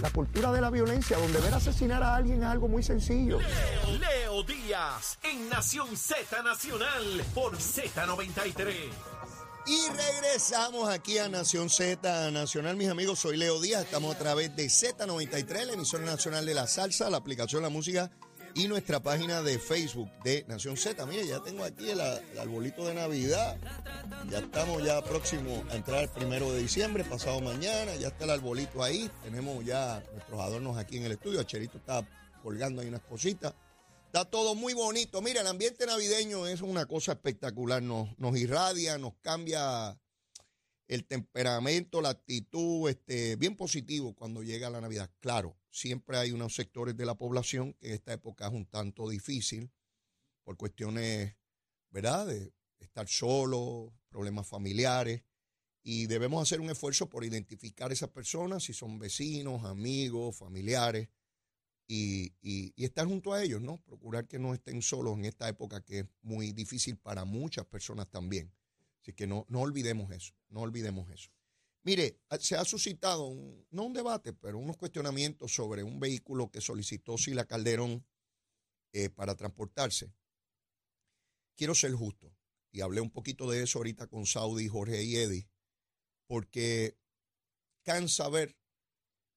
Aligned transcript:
la 0.00 0.10
cultura 0.10 0.52
de 0.52 0.60
la 0.60 0.70
violencia, 0.70 1.16
donde 1.18 1.40
ver 1.40 1.54
asesinar 1.54 2.02
a 2.02 2.16
alguien 2.16 2.42
es 2.42 2.48
algo 2.48 2.68
muy 2.68 2.82
sencillo. 2.82 3.38
Leo, 3.38 3.98
Leo 3.98 4.42
Díaz 4.42 5.18
en 5.22 5.48
Nación 5.48 5.96
Z 5.96 6.42
Nacional 6.42 7.24
por 7.34 7.56
Z93. 7.56 8.74
Y 9.68 9.88
regresamos 9.88 10.88
aquí 10.88 11.18
a 11.18 11.28
Nación 11.28 11.70
Z 11.70 12.30
Nacional, 12.30 12.76
mis 12.76 12.88
amigos. 12.88 13.18
Soy 13.18 13.36
Leo 13.36 13.60
Díaz. 13.60 13.84
Estamos 13.84 14.14
a 14.14 14.18
través 14.18 14.54
de 14.54 14.66
Z93, 14.66 15.64
la 15.64 15.72
emisora 15.72 16.04
nacional 16.04 16.46
de 16.46 16.54
la 16.54 16.66
salsa, 16.66 17.10
la 17.10 17.16
aplicación 17.16 17.62
La 17.62 17.68
Música 17.68 18.10
y 18.56 18.68
nuestra 18.68 19.00
página 19.00 19.42
de 19.42 19.58
Facebook 19.58 20.10
de 20.24 20.46
Nación 20.48 20.78
Z. 20.78 21.04
Mire, 21.04 21.26
ya 21.26 21.42
tengo 21.42 21.62
aquí 21.62 21.90
el, 21.90 22.00
el 22.00 22.38
arbolito 22.38 22.86
de 22.86 22.94
Navidad. 22.94 23.58
Ya 24.30 24.38
estamos 24.38 24.82
ya 24.82 25.02
próximo 25.04 25.62
a 25.70 25.76
entrar 25.76 26.04
el 26.04 26.08
primero 26.08 26.50
de 26.50 26.60
diciembre, 26.60 27.04
pasado 27.04 27.42
mañana. 27.42 27.94
Ya 27.96 28.08
está 28.08 28.24
el 28.24 28.30
arbolito 28.30 28.82
ahí. 28.82 29.10
Tenemos 29.22 29.62
ya 29.62 30.02
nuestros 30.14 30.40
adornos 30.40 30.78
aquí 30.78 30.96
en 30.96 31.04
el 31.04 31.12
estudio. 31.12 31.42
Cherito 31.42 31.76
está 31.76 32.08
colgando 32.42 32.80
ahí 32.80 32.88
unas 32.88 33.02
cositas. 33.02 33.52
Está 34.06 34.24
todo 34.24 34.54
muy 34.54 34.72
bonito. 34.72 35.20
Mira, 35.20 35.42
el 35.42 35.46
ambiente 35.48 35.84
navideño 35.84 36.46
es 36.46 36.62
una 36.62 36.86
cosa 36.86 37.12
espectacular. 37.12 37.82
Nos, 37.82 38.18
nos 38.18 38.38
irradia, 38.38 38.96
nos 38.96 39.12
cambia 39.20 39.98
el 40.88 41.04
temperamento, 41.04 42.00
la 42.00 42.10
actitud, 42.10 42.88
este, 42.88 43.36
bien 43.36 43.54
positivo 43.54 44.14
cuando 44.14 44.42
llega 44.42 44.70
la 44.70 44.80
Navidad. 44.80 45.10
Claro, 45.20 45.58
siempre 45.76 46.16
hay 46.16 46.32
unos 46.32 46.54
sectores 46.54 46.96
de 46.96 47.04
la 47.04 47.16
población 47.16 47.74
que 47.74 47.88
en 47.88 47.94
esta 47.94 48.14
época 48.14 48.46
es 48.46 48.52
un 48.52 48.66
tanto 48.66 49.08
difícil 49.08 49.70
por 50.42 50.56
cuestiones, 50.56 51.36
¿verdad?, 51.90 52.26
de 52.26 52.52
estar 52.78 53.06
solo, 53.08 53.92
problemas 54.08 54.46
familiares. 54.46 55.22
Y 55.82 56.06
debemos 56.06 56.42
hacer 56.42 56.60
un 56.60 56.70
esfuerzo 56.70 57.08
por 57.08 57.24
identificar 57.24 57.92
esas 57.92 58.08
personas, 58.08 58.64
si 58.64 58.72
son 58.72 58.98
vecinos, 58.98 59.64
amigos, 59.64 60.36
familiares, 60.36 61.08
y, 61.86 62.32
y, 62.40 62.72
y, 62.74 62.84
estar 62.84 63.06
junto 63.06 63.32
a 63.32 63.44
ellos, 63.44 63.60
¿no? 63.60 63.76
Procurar 63.84 64.26
que 64.26 64.40
no 64.40 64.54
estén 64.54 64.82
solos 64.82 65.16
en 65.16 65.24
esta 65.26 65.48
época 65.48 65.84
que 65.84 66.00
es 66.00 66.06
muy 66.22 66.52
difícil 66.52 66.96
para 66.96 67.24
muchas 67.24 67.64
personas 67.66 68.10
también. 68.10 68.52
Así 69.02 69.12
que 69.12 69.28
no, 69.28 69.46
no 69.48 69.60
olvidemos 69.60 70.10
eso, 70.10 70.34
no 70.48 70.60
olvidemos 70.62 71.08
eso. 71.10 71.30
Mire, 71.86 72.18
se 72.40 72.56
ha 72.56 72.64
suscitado, 72.64 73.26
un, 73.26 73.64
no 73.70 73.84
un 73.84 73.92
debate, 73.92 74.32
pero 74.32 74.58
unos 74.58 74.76
cuestionamientos 74.76 75.54
sobre 75.54 75.84
un 75.84 76.00
vehículo 76.00 76.50
que 76.50 76.60
solicitó 76.60 77.16
Sila 77.16 77.44
Calderón 77.44 78.04
eh, 78.92 79.08
para 79.08 79.36
transportarse. 79.36 80.12
Quiero 81.54 81.76
ser 81.76 81.92
justo, 81.92 82.34
y 82.72 82.80
hablé 82.80 83.00
un 83.00 83.12
poquito 83.12 83.48
de 83.48 83.62
eso 83.62 83.78
ahorita 83.78 84.08
con 84.08 84.26
Saudi, 84.26 84.66
Jorge 84.66 85.04
y 85.04 85.14
Eddie, 85.14 85.48
porque 86.26 86.98
cansa 87.84 88.28
ver 88.30 88.58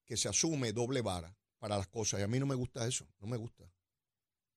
que 0.03 0.17
se 0.17 0.27
asume 0.27 0.73
doble 0.73 1.01
vara 1.01 1.37
para 1.59 1.77
las 1.77 1.87
cosas, 1.87 2.19
y 2.19 2.23
a 2.23 2.27
mí 2.27 2.39
no 2.39 2.47
me 2.47 2.55
gusta 2.55 2.87
eso, 2.87 3.07
no 3.19 3.27
me 3.27 3.37
gusta. 3.37 3.71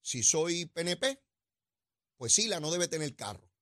Si 0.00 0.22
soy 0.22 0.64
PNP, 0.64 1.22
pues 2.16 2.32
Sila 2.32 2.58
no 2.58 2.70
debe 2.70 2.88
tener 2.88 3.14
carro. 3.14 3.52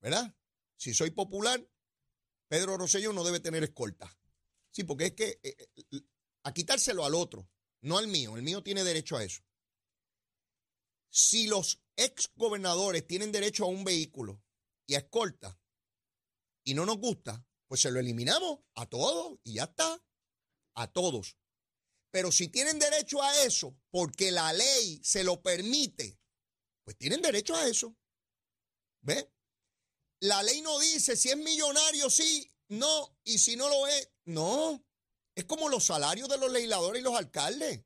¿verdad? 0.00 0.34
Si 0.76 0.94
soy 0.94 1.12
popular, 1.12 1.64
Pedro 2.48 2.76
Rosselló 2.76 3.12
no 3.12 3.24
debe 3.24 3.40
tener 3.40 3.62
escolta. 3.62 4.14
Sí, 4.70 4.84
porque 4.84 5.06
es 5.06 5.12
que 5.12 5.40
eh, 5.42 5.56
eh, 5.76 6.00
a 6.42 6.52
quitárselo 6.52 7.04
al 7.04 7.14
otro, 7.14 7.48
no 7.82 7.98
al 7.98 8.08
mío, 8.08 8.36
el 8.36 8.42
mío 8.42 8.62
tiene 8.62 8.84
derecho 8.84 9.16
a 9.16 9.24
eso. 9.24 9.42
Si 11.10 11.46
los 11.46 11.82
ex 11.96 12.30
gobernadores 12.36 13.06
tienen 13.06 13.32
derecho 13.32 13.64
a 13.64 13.68
un 13.68 13.84
vehículo 13.84 14.42
y 14.86 14.94
a 14.94 14.98
escolta 14.98 15.58
y 16.64 16.74
no 16.74 16.86
nos 16.86 16.98
gusta, 16.98 17.44
pues 17.66 17.80
se 17.80 17.90
lo 17.90 18.00
eliminamos 18.00 18.60
a 18.74 18.86
todos 18.86 19.38
y 19.44 19.54
ya 19.54 19.64
está, 19.64 20.02
a 20.74 20.92
todos. 20.92 21.36
Pero 22.10 22.32
si 22.32 22.48
tienen 22.48 22.78
derecho 22.78 23.22
a 23.22 23.42
eso 23.42 23.76
porque 23.90 24.30
la 24.30 24.52
ley 24.52 25.00
se 25.02 25.24
lo 25.24 25.42
permite, 25.42 26.18
pues 26.84 26.96
tienen 26.96 27.20
derecho 27.20 27.54
a 27.54 27.68
eso. 27.68 27.96
¿Ve? 29.00 29.30
La 30.20 30.42
ley 30.42 30.60
no 30.62 30.78
dice 30.78 31.16
si 31.16 31.30
es 31.30 31.36
millonario, 31.36 32.10
sí, 32.10 32.50
no, 32.68 33.16
y 33.24 33.38
si 33.38 33.56
no 33.56 33.68
lo 33.68 33.86
es, 33.86 34.10
no. 34.24 34.84
Es 35.34 35.44
como 35.44 35.68
los 35.68 35.84
salarios 35.84 36.28
de 36.28 36.38
los 36.38 36.50
legisladores 36.50 37.00
y 37.00 37.04
los 37.04 37.16
alcaldes. 37.16 37.84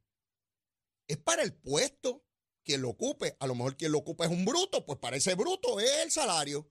Es 1.07 1.19
para 1.19 1.43
el 1.43 1.53
puesto 1.53 2.25
quien 2.65 2.81
lo 2.81 2.91
ocupe. 2.91 3.37
A 3.41 3.47
lo 3.47 3.55
mejor 3.55 3.77
quien 3.77 3.93
lo 3.93 3.99
ocupa 3.99 4.25
es 4.25 4.31
un 4.31 4.45
bruto, 4.45 4.87
pues 4.87 4.99
para 4.99 5.17
ese 5.17 5.35
bruto 5.35 5.79
es 5.79 5.91
el 5.99 6.11
salario. 6.11 6.71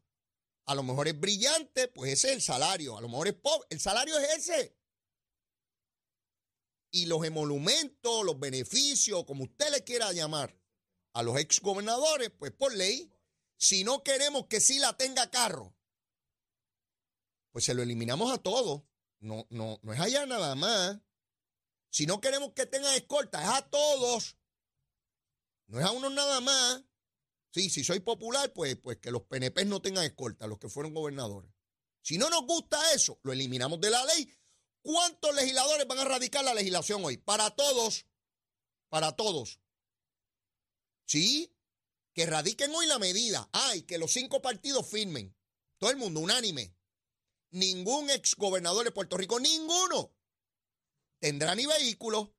A 0.66 0.76
lo 0.76 0.84
mejor 0.84 1.08
es 1.08 1.20
brillante, 1.20 1.88
pues 1.88 2.14
ese 2.14 2.30
es 2.30 2.34
el 2.36 2.42
salario. 2.42 2.98
A 2.98 3.02
lo 3.02 3.10
mejor 3.10 3.28
es 3.28 3.34
pobre, 3.36 3.68
el 3.70 3.80
salario 3.80 4.18
es 4.18 4.50
ese. 4.50 4.76
Y 6.92 7.06
los 7.06 7.24
emolumentos, 7.24 8.26
los 8.26 8.40
beneficios, 8.40 9.24
como 9.26 9.44
usted 9.44 9.70
le 9.72 9.84
quiera 9.84 10.12
llamar, 10.12 10.58
a 11.14 11.24
los 11.24 11.38
exgobernadores, 11.38 12.32
pues 12.32 12.52
por 12.52 12.74
ley 12.74 13.12
si 13.62 13.84
no 13.84 14.02
queremos 14.02 14.48
que 14.48 14.60
sí 14.60 14.80
la 14.80 14.98
tenga 14.98 15.30
carro, 15.30 15.76
pues 17.52 17.64
se 17.64 17.76
lo 17.76 17.84
eliminamos 17.84 18.34
a 18.34 18.40
todos. 18.40 18.82
No, 19.20 19.46
no, 19.52 19.78
no 19.84 19.94
es 19.94 20.00
allá 20.00 20.26
nada 20.26 20.56
más. 20.56 21.00
Si 21.92 22.08
no 22.08 22.20
queremos 22.20 22.54
que 22.54 22.66
tenga 22.66 22.96
escolta, 22.96 23.40
es 23.40 23.50
a 23.50 23.70
todos. 23.70 24.36
No 25.68 25.80
es 25.80 25.86
a 25.86 25.92
uno 25.92 26.10
nada 26.10 26.42
más. 26.42 26.84
Sí, 27.52 27.70
si 27.70 27.84
soy 27.84 28.00
popular, 28.00 28.52
pues, 28.52 28.78
pues 28.78 28.98
que 28.98 29.12
los 29.12 29.22
PNP 29.24 29.66
no 29.66 29.80
tengan 29.80 30.06
escolta, 30.06 30.48
los 30.48 30.58
que 30.58 30.68
fueron 30.68 30.96
gobernadores. 30.96 31.52
Si 32.02 32.18
no 32.18 32.32
nos 32.32 32.48
gusta 32.48 32.80
eso, 32.94 33.20
lo 33.22 33.32
eliminamos 33.32 33.80
de 33.80 33.92
la 33.92 34.04
ley. 34.06 34.28
¿Cuántos 34.82 35.36
legisladores 35.36 35.86
van 35.88 36.00
a 36.00 36.06
radicar 36.06 36.44
la 36.44 36.56
legislación 36.56 37.06
hoy? 37.06 37.18
Para 37.18 37.52
todos. 37.52 38.08
Para 38.90 39.16
todos. 39.16 39.60
Sí, 41.06 41.56
que 42.14 42.26
radiquen 42.26 42.74
hoy 42.74 42.88
la 42.88 43.00
medida. 43.00 43.50
Ay, 43.52 43.84
que 43.84 43.98
los 43.98 44.12
cinco 44.12 44.42
partidos 44.42 44.88
firmen. 44.88 45.36
Todo 45.78 45.92
el 45.92 45.98
mundo 45.98 46.20
unánime. 46.20 46.76
Ningún 47.52 48.10
exgobernador 48.10 48.86
de 48.86 48.92
Puerto 48.92 49.18
Rico, 49.18 49.40
ninguno, 49.40 50.16
tendrá 51.20 51.54
ni 51.54 51.66
vehículo 51.66 52.34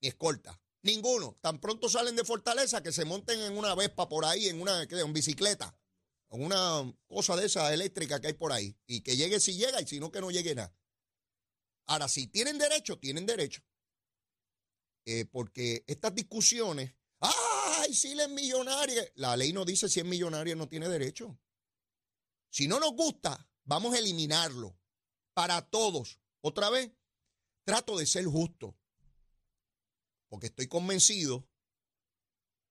ni 0.00 0.08
escolta. 0.08 0.60
Ninguno. 0.82 1.38
Tan 1.40 1.60
pronto 1.60 1.88
salen 1.88 2.16
de 2.16 2.24
Fortaleza 2.24 2.82
que 2.82 2.92
se 2.92 3.04
monten 3.04 3.40
en 3.40 3.56
una 3.56 3.74
Vespa 3.74 4.08
por 4.08 4.24
ahí, 4.24 4.48
en 4.48 4.60
una 4.60 4.82
en 4.82 5.12
bicicleta, 5.12 5.78
en 6.30 6.44
una 6.44 6.92
cosa 7.06 7.36
de 7.36 7.46
esa 7.46 7.72
eléctrica 7.72 8.20
que 8.20 8.28
hay 8.28 8.32
por 8.34 8.52
ahí. 8.52 8.76
Y 8.86 9.00
que 9.00 9.16
llegue 9.16 9.40
si 9.40 9.54
llega 9.54 9.80
y 9.80 9.86
si 9.86 10.00
no, 10.00 10.10
que 10.10 10.20
no 10.20 10.30
llegue 10.30 10.54
nada. 10.54 10.74
Ahora, 11.86 12.08
si 12.08 12.26
tienen 12.26 12.58
derecho, 12.58 12.98
tienen 12.98 13.24
derecho. 13.24 13.62
Eh, 15.06 15.26
porque 15.26 15.84
estas 15.86 16.14
discusiones 16.14 16.94
ay, 17.84 17.94
si 17.94 18.18
es 18.18 18.28
millonaria. 18.28 19.04
La 19.16 19.36
ley 19.36 19.52
no 19.52 19.64
dice 19.64 19.88
si 19.88 20.00
es 20.00 20.06
millonaria, 20.06 20.54
no 20.54 20.68
tiene 20.68 20.88
derecho. 20.88 21.38
Si 22.50 22.68
no 22.68 22.80
nos 22.80 22.92
gusta, 22.92 23.48
vamos 23.64 23.94
a 23.94 23.98
eliminarlo 23.98 24.78
para 25.34 25.62
todos. 25.62 26.20
Otra 26.40 26.70
vez, 26.70 26.90
trato 27.64 27.96
de 27.96 28.06
ser 28.06 28.24
justo, 28.26 28.76
porque 30.28 30.46
estoy 30.46 30.68
convencido 30.68 31.48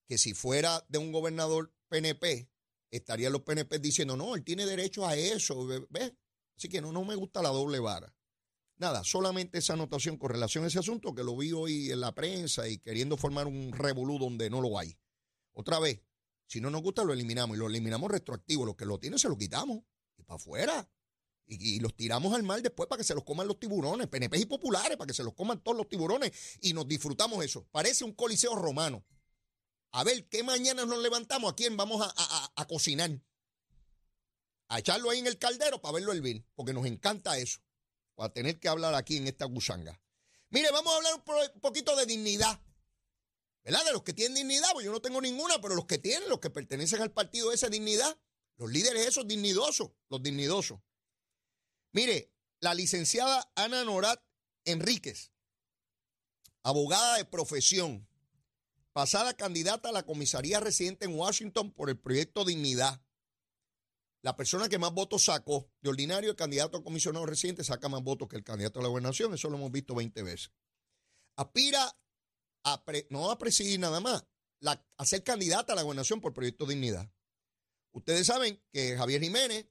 que 0.06 0.18
si 0.18 0.34
fuera 0.34 0.84
de 0.88 0.98
un 0.98 1.12
gobernador 1.12 1.74
PNP, 1.88 2.50
estarían 2.90 3.32
los 3.32 3.42
PNP 3.42 3.78
diciendo, 3.78 4.16
no, 4.16 4.34
él 4.34 4.44
tiene 4.44 4.66
derecho 4.66 5.06
a 5.06 5.16
eso. 5.16 5.66
¿Ves? 5.90 6.12
Así 6.56 6.68
que 6.68 6.80
no, 6.80 6.92
no 6.92 7.04
me 7.04 7.16
gusta 7.16 7.42
la 7.42 7.48
doble 7.48 7.80
vara. 7.80 8.14
Nada, 8.76 9.04
solamente 9.04 9.58
esa 9.58 9.74
anotación 9.74 10.16
con 10.16 10.30
relación 10.30 10.64
a 10.64 10.66
ese 10.66 10.78
asunto 10.78 11.14
que 11.14 11.22
lo 11.22 11.36
vi 11.36 11.52
hoy 11.52 11.90
en 11.90 12.00
la 12.00 12.14
prensa 12.14 12.68
y 12.68 12.78
queriendo 12.78 13.16
formar 13.16 13.46
un 13.46 13.72
revolú 13.72 14.18
donde 14.18 14.50
no 14.50 14.60
lo 14.60 14.78
hay. 14.78 14.96
Otra 15.54 15.78
vez, 15.78 16.02
si 16.46 16.60
no 16.60 16.70
nos 16.70 16.82
gusta 16.82 17.02
lo 17.04 17.12
eliminamos 17.12 17.56
y 17.56 17.60
lo 17.60 17.66
eliminamos 17.66 18.10
retroactivo. 18.10 18.66
Los 18.66 18.76
que 18.76 18.84
lo 18.84 18.98
tienen 18.98 19.18
se 19.18 19.28
lo 19.28 19.38
quitamos 19.38 19.82
y 20.16 20.22
para 20.22 20.36
afuera. 20.36 20.88
Y, 21.46 21.78
los 21.80 21.94
tiramos 21.94 22.32
al 22.32 22.42
mar 22.42 22.62
después 22.62 22.88
para 22.88 22.98
que 22.98 23.04
se 23.04 23.14
los 23.14 23.22
coman 23.24 23.46
los 23.46 23.60
tiburones, 23.60 24.08
PNP 24.08 24.38
y 24.38 24.46
populares, 24.46 24.96
para 24.96 25.06
que 25.06 25.14
se 25.14 25.22
los 25.22 25.34
coman 25.34 25.62
todos 25.62 25.76
los 25.76 25.88
tiburones 25.88 26.32
y 26.60 26.72
nos 26.72 26.88
disfrutamos 26.88 27.44
eso. 27.44 27.66
Parece 27.70 28.04
un 28.04 28.14
coliseo 28.14 28.54
romano. 28.54 29.04
A 29.90 30.04
ver, 30.04 30.26
¿qué 30.28 30.42
mañana 30.42 30.86
nos 30.86 30.98
levantamos? 31.00 31.52
¿A 31.52 31.54
quién 31.54 31.76
vamos 31.76 32.00
a, 32.00 32.52
a 32.56 32.66
cocinar? 32.66 33.20
A 34.68 34.78
echarlo 34.78 35.10
ahí 35.10 35.18
en 35.18 35.26
el 35.26 35.38
caldero 35.38 35.82
para 35.82 35.94
verlo 35.94 36.12
hervir, 36.12 36.46
porque 36.54 36.72
nos 36.72 36.86
encanta 36.86 37.38
eso 37.38 37.60
para 38.14 38.32
tener 38.32 38.58
que 38.58 38.68
hablar 38.68 38.94
aquí 38.94 39.16
en 39.16 39.26
esta 39.26 39.44
gusanga. 39.44 40.00
Mire, 40.50 40.70
vamos 40.70 40.92
a 40.92 40.96
hablar 40.96 41.14
un 41.54 41.60
poquito 41.60 41.96
de 41.96 42.06
dignidad. 42.06 42.60
¿Verdad? 43.64 43.84
De 43.86 43.92
los 43.92 44.02
que 44.02 44.12
tienen 44.12 44.34
dignidad, 44.34 44.68
pues 44.74 44.84
yo 44.84 44.92
no 44.92 45.00
tengo 45.00 45.20
ninguna, 45.22 45.60
pero 45.60 45.74
los 45.74 45.86
que 45.86 45.98
tienen, 45.98 46.28
los 46.28 46.38
que 46.38 46.50
pertenecen 46.50 47.00
al 47.00 47.12
partido 47.12 47.50
esa 47.50 47.70
dignidad, 47.70 48.18
los 48.56 48.70
líderes 48.70 49.06
esos 49.06 49.26
dignidosos, 49.26 49.90
los 50.10 50.22
dignidosos. 50.22 50.80
Mire, 51.92 52.30
la 52.60 52.74
licenciada 52.74 53.50
Ana 53.54 53.84
Norat 53.84 54.22
Enríquez, 54.64 55.32
abogada 56.62 57.16
de 57.16 57.24
profesión, 57.24 58.06
pasada 58.92 59.34
candidata 59.34 59.88
a 59.88 59.92
la 59.92 60.04
comisaría 60.04 60.60
residente 60.60 61.06
en 61.06 61.18
Washington 61.18 61.72
por 61.72 61.88
el 61.88 61.98
proyecto 61.98 62.44
Dignidad. 62.44 63.00
la 64.22 64.36
persona 64.36 64.70
que 64.70 64.78
más 64.78 64.92
votos 64.94 65.26
sacó, 65.26 65.70
de 65.82 65.90
ordinario, 65.90 66.30
el 66.30 66.36
candidato 66.36 66.78
a 66.78 66.82
comisionado 66.82 67.26
residente 67.26 67.62
saca 67.62 67.90
más 67.90 68.02
votos 68.02 68.26
que 68.26 68.36
el 68.36 68.44
candidato 68.44 68.80
a 68.80 68.82
la 68.82 68.88
gobernación, 68.88 69.34
eso 69.34 69.50
lo 69.50 69.56
hemos 69.58 69.70
visto 69.70 69.94
20 69.94 70.22
veces. 70.22 70.50
Aspira 71.36 71.94
no 73.10 73.30
a 73.30 73.38
presidir 73.38 73.78
nada 73.78 74.00
más, 74.00 74.24
a 74.62 75.06
ser 75.06 75.22
candidata 75.22 75.72
a 75.72 75.76
la 75.76 75.82
gobernación 75.82 76.20
por 76.20 76.32
Proyecto 76.32 76.66
Dignidad. 76.66 77.10
Ustedes 77.92 78.26
saben 78.26 78.62
que 78.72 78.96
Javier 78.96 79.22
Jiménez, 79.22 79.66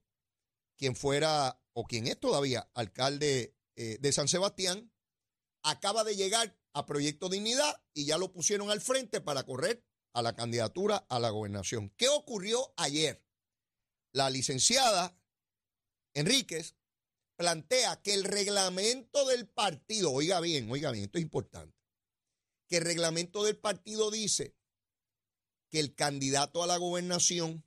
quien 0.78 0.96
fuera 0.96 1.62
o 1.74 1.86
quien 1.86 2.08
es 2.08 2.20
todavía 2.20 2.70
alcalde 2.74 3.58
eh, 3.76 3.98
de 4.00 4.12
San 4.12 4.28
Sebastián, 4.28 4.92
acaba 5.64 6.04
de 6.04 6.16
llegar 6.16 6.58
a 6.74 6.86
Proyecto 6.86 7.30
Dignidad 7.30 7.84
y 7.94 8.06
ya 8.06 8.18
lo 8.18 8.32
pusieron 8.32 8.70
al 8.70 8.82
frente 8.82 9.22
para 9.22 9.44
correr 9.44 9.86
a 10.14 10.22
la 10.22 10.36
candidatura 10.36 10.98
a 11.10 11.20
la 11.20 11.30
gobernación. 11.30 11.90
¿Qué 11.98 12.08
ocurrió 12.10 12.74
ayer? 12.78 13.26
La 14.12 14.30
licenciada 14.30 15.18
Enríquez 16.14 16.76
plantea 17.36 18.02
que 18.02 18.14
el 18.14 18.24
reglamento 18.24 19.26
del 19.28 19.48
partido, 19.48 20.12
oiga 20.12 20.40
bien, 20.40 20.70
oiga 20.72 20.92
bien, 20.92 21.06
esto 21.06 21.18
es 21.18 21.24
importante, 21.24 21.76
que 22.68 22.78
el 22.78 22.84
reglamento 22.84 23.44
del 23.44 23.58
partido 23.58 24.12
dice 24.12 24.56
que 25.70 25.80
el 25.80 25.96
candidato 25.96 26.64
a 26.64 26.68
la 26.68 26.78
gobernación, 26.78 27.66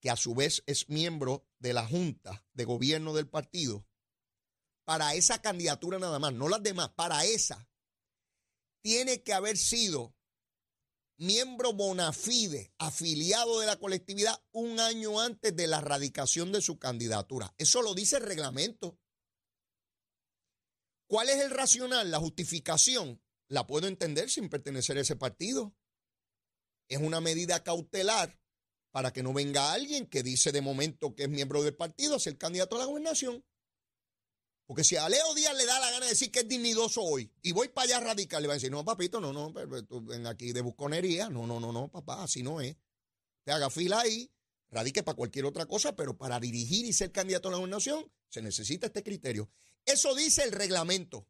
que 0.00 0.10
a 0.10 0.16
su 0.16 0.34
vez 0.34 0.62
es 0.66 0.88
miembro 0.88 1.46
de 1.58 1.72
la 1.72 1.86
Junta 1.86 2.44
de 2.52 2.64
Gobierno 2.64 3.14
del 3.14 3.28
partido, 3.28 3.86
para 4.84 5.14
esa 5.14 5.40
candidatura 5.40 5.98
nada 5.98 6.18
más, 6.18 6.32
no 6.32 6.48
las 6.48 6.62
demás, 6.62 6.90
para 6.90 7.24
esa, 7.24 7.68
tiene 8.82 9.22
que 9.22 9.32
haber 9.32 9.56
sido 9.56 10.14
miembro 11.18 11.72
bona 11.72 12.12
fide, 12.12 12.74
afiliado 12.78 13.60
de 13.60 13.66
la 13.66 13.78
colectividad 13.78 14.42
un 14.50 14.80
año 14.80 15.20
antes 15.20 15.54
de 15.54 15.68
la 15.68 15.80
radicación 15.80 16.50
de 16.50 16.60
su 16.60 16.78
candidatura. 16.78 17.54
Eso 17.58 17.80
lo 17.80 17.94
dice 17.94 18.16
el 18.16 18.24
reglamento. 18.24 18.98
¿Cuál 21.06 21.28
es 21.28 21.40
el 21.40 21.50
racional? 21.50 22.10
La 22.10 22.18
justificación 22.18 23.20
la 23.48 23.66
puedo 23.66 23.86
entender 23.86 24.30
sin 24.30 24.48
pertenecer 24.48 24.96
a 24.96 25.02
ese 25.02 25.16
partido. 25.16 25.74
Es 26.88 26.98
una 26.98 27.20
medida 27.20 27.62
cautelar 27.62 28.38
para 28.90 29.12
que 29.12 29.22
no 29.22 29.32
venga 29.32 29.72
alguien 29.72 30.06
que 30.06 30.22
dice 30.22 30.52
de 30.52 30.60
momento 30.60 31.14
que 31.14 31.24
es 31.24 31.28
miembro 31.28 31.62
del 31.62 31.74
partido 31.74 32.16
a 32.16 32.20
ser 32.20 32.36
candidato 32.38 32.76
a 32.76 32.80
la 32.80 32.84
gobernación. 32.84 33.44
Porque 34.66 34.84
si 34.84 34.96
a 34.96 35.08
Leo 35.08 35.34
Díaz 35.34 35.56
le 35.56 35.66
da 35.66 35.80
la 35.80 35.90
gana 35.90 36.06
de 36.06 36.12
decir 36.12 36.30
que 36.30 36.40
es 36.40 36.48
dignidoso 36.48 37.02
hoy 37.02 37.30
y 37.42 37.52
voy 37.52 37.68
para 37.68 37.84
allá 37.84 38.00
radical, 38.00 38.42
le 38.42 38.48
va 38.48 38.54
a 38.54 38.56
decir, 38.56 38.70
no, 38.70 38.84
papito, 38.84 39.20
no, 39.20 39.32
no, 39.32 39.52
pero, 39.52 39.84
tú 39.84 40.02
ven 40.02 40.26
aquí 40.26 40.52
de 40.52 40.60
busconería. 40.60 41.28
No, 41.28 41.46
no, 41.46 41.58
no, 41.58 41.72
no, 41.72 41.88
papá, 41.88 42.22
así 42.22 42.42
no 42.42 42.60
es. 42.60 42.76
Te 43.44 43.52
haga 43.52 43.70
fila 43.70 44.00
ahí, 44.00 44.30
radique 44.70 45.02
para 45.02 45.16
cualquier 45.16 45.46
otra 45.46 45.66
cosa, 45.66 45.96
pero 45.96 46.16
para 46.16 46.38
dirigir 46.38 46.86
y 46.86 46.92
ser 46.92 47.12
candidato 47.12 47.48
a 47.48 47.52
la 47.52 47.56
gobernación 47.58 48.10
se 48.28 48.40
necesita 48.40 48.86
este 48.86 49.02
criterio. 49.02 49.50
Eso 49.84 50.14
dice 50.14 50.44
el 50.44 50.52
reglamento. 50.52 51.28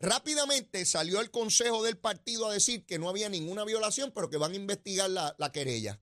Rápidamente 0.00 0.84
salió 0.86 1.20
el 1.20 1.30
consejo 1.30 1.82
del 1.82 1.98
partido 1.98 2.46
a 2.46 2.52
decir 2.52 2.86
que 2.86 2.98
no 2.98 3.08
había 3.08 3.28
ninguna 3.28 3.64
violación, 3.64 4.12
pero 4.12 4.30
que 4.30 4.36
van 4.36 4.52
a 4.52 4.56
investigar 4.56 5.10
la, 5.10 5.34
la 5.38 5.50
querella. 5.50 6.00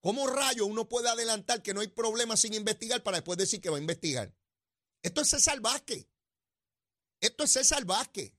¿Cómo 0.00 0.26
rayo 0.26 0.64
uno 0.64 0.88
puede 0.88 1.08
adelantar 1.08 1.62
que 1.62 1.74
no 1.74 1.80
hay 1.80 1.88
problema 1.88 2.36
sin 2.36 2.54
investigar 2.54 3.02
para 3.02 3.18
después 3.18 3.36
decir 3.36 3.60
que 3.60 3.68
va 3.68 3.76
a 3.76 3.80
investigar? 3.80 4.34
Esto 5.02 5.20
es 5.20 5.28
César 5.28 5.60
Vázquez. 5.60 6.08
Esto 7.20 7.44
es 7.44 7.52
César 7.52 7.84
Vázquez. 7.84 8.32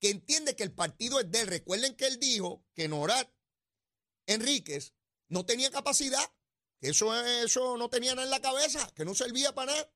Que 0.00 0.10
entiende 0.10 0.56
que 0.56 0.64
el 0.64 0.72
partido 0.72 1.20
es 1.20 1.30
de 1.30 1.42
él. 1.42 1.46
Recuerden 1.46 1.96
que 1.96 2.06
él 2.06 2.18
dijo 2.18 2.66
que 2.74 2.88
Norat 2.88 3.32
Enríquez 4.26 4.94
no 5.28 5.46
tenía 5.46 5.70
capacidad, 5.70 6.34
eso, 6.82 7.14
eso 7.24 7.76
no 7.76 7.88
tenía 7.88 8.10
nada 8.14 8.24
en 8.24 8.30
la 8.30 8.40
cabeza, 8.40 8.90
que 8.94 9.04
no 9.04 9.14
servía 9.14 9.54
para 9.54 9.72
nada. 9.72 9.92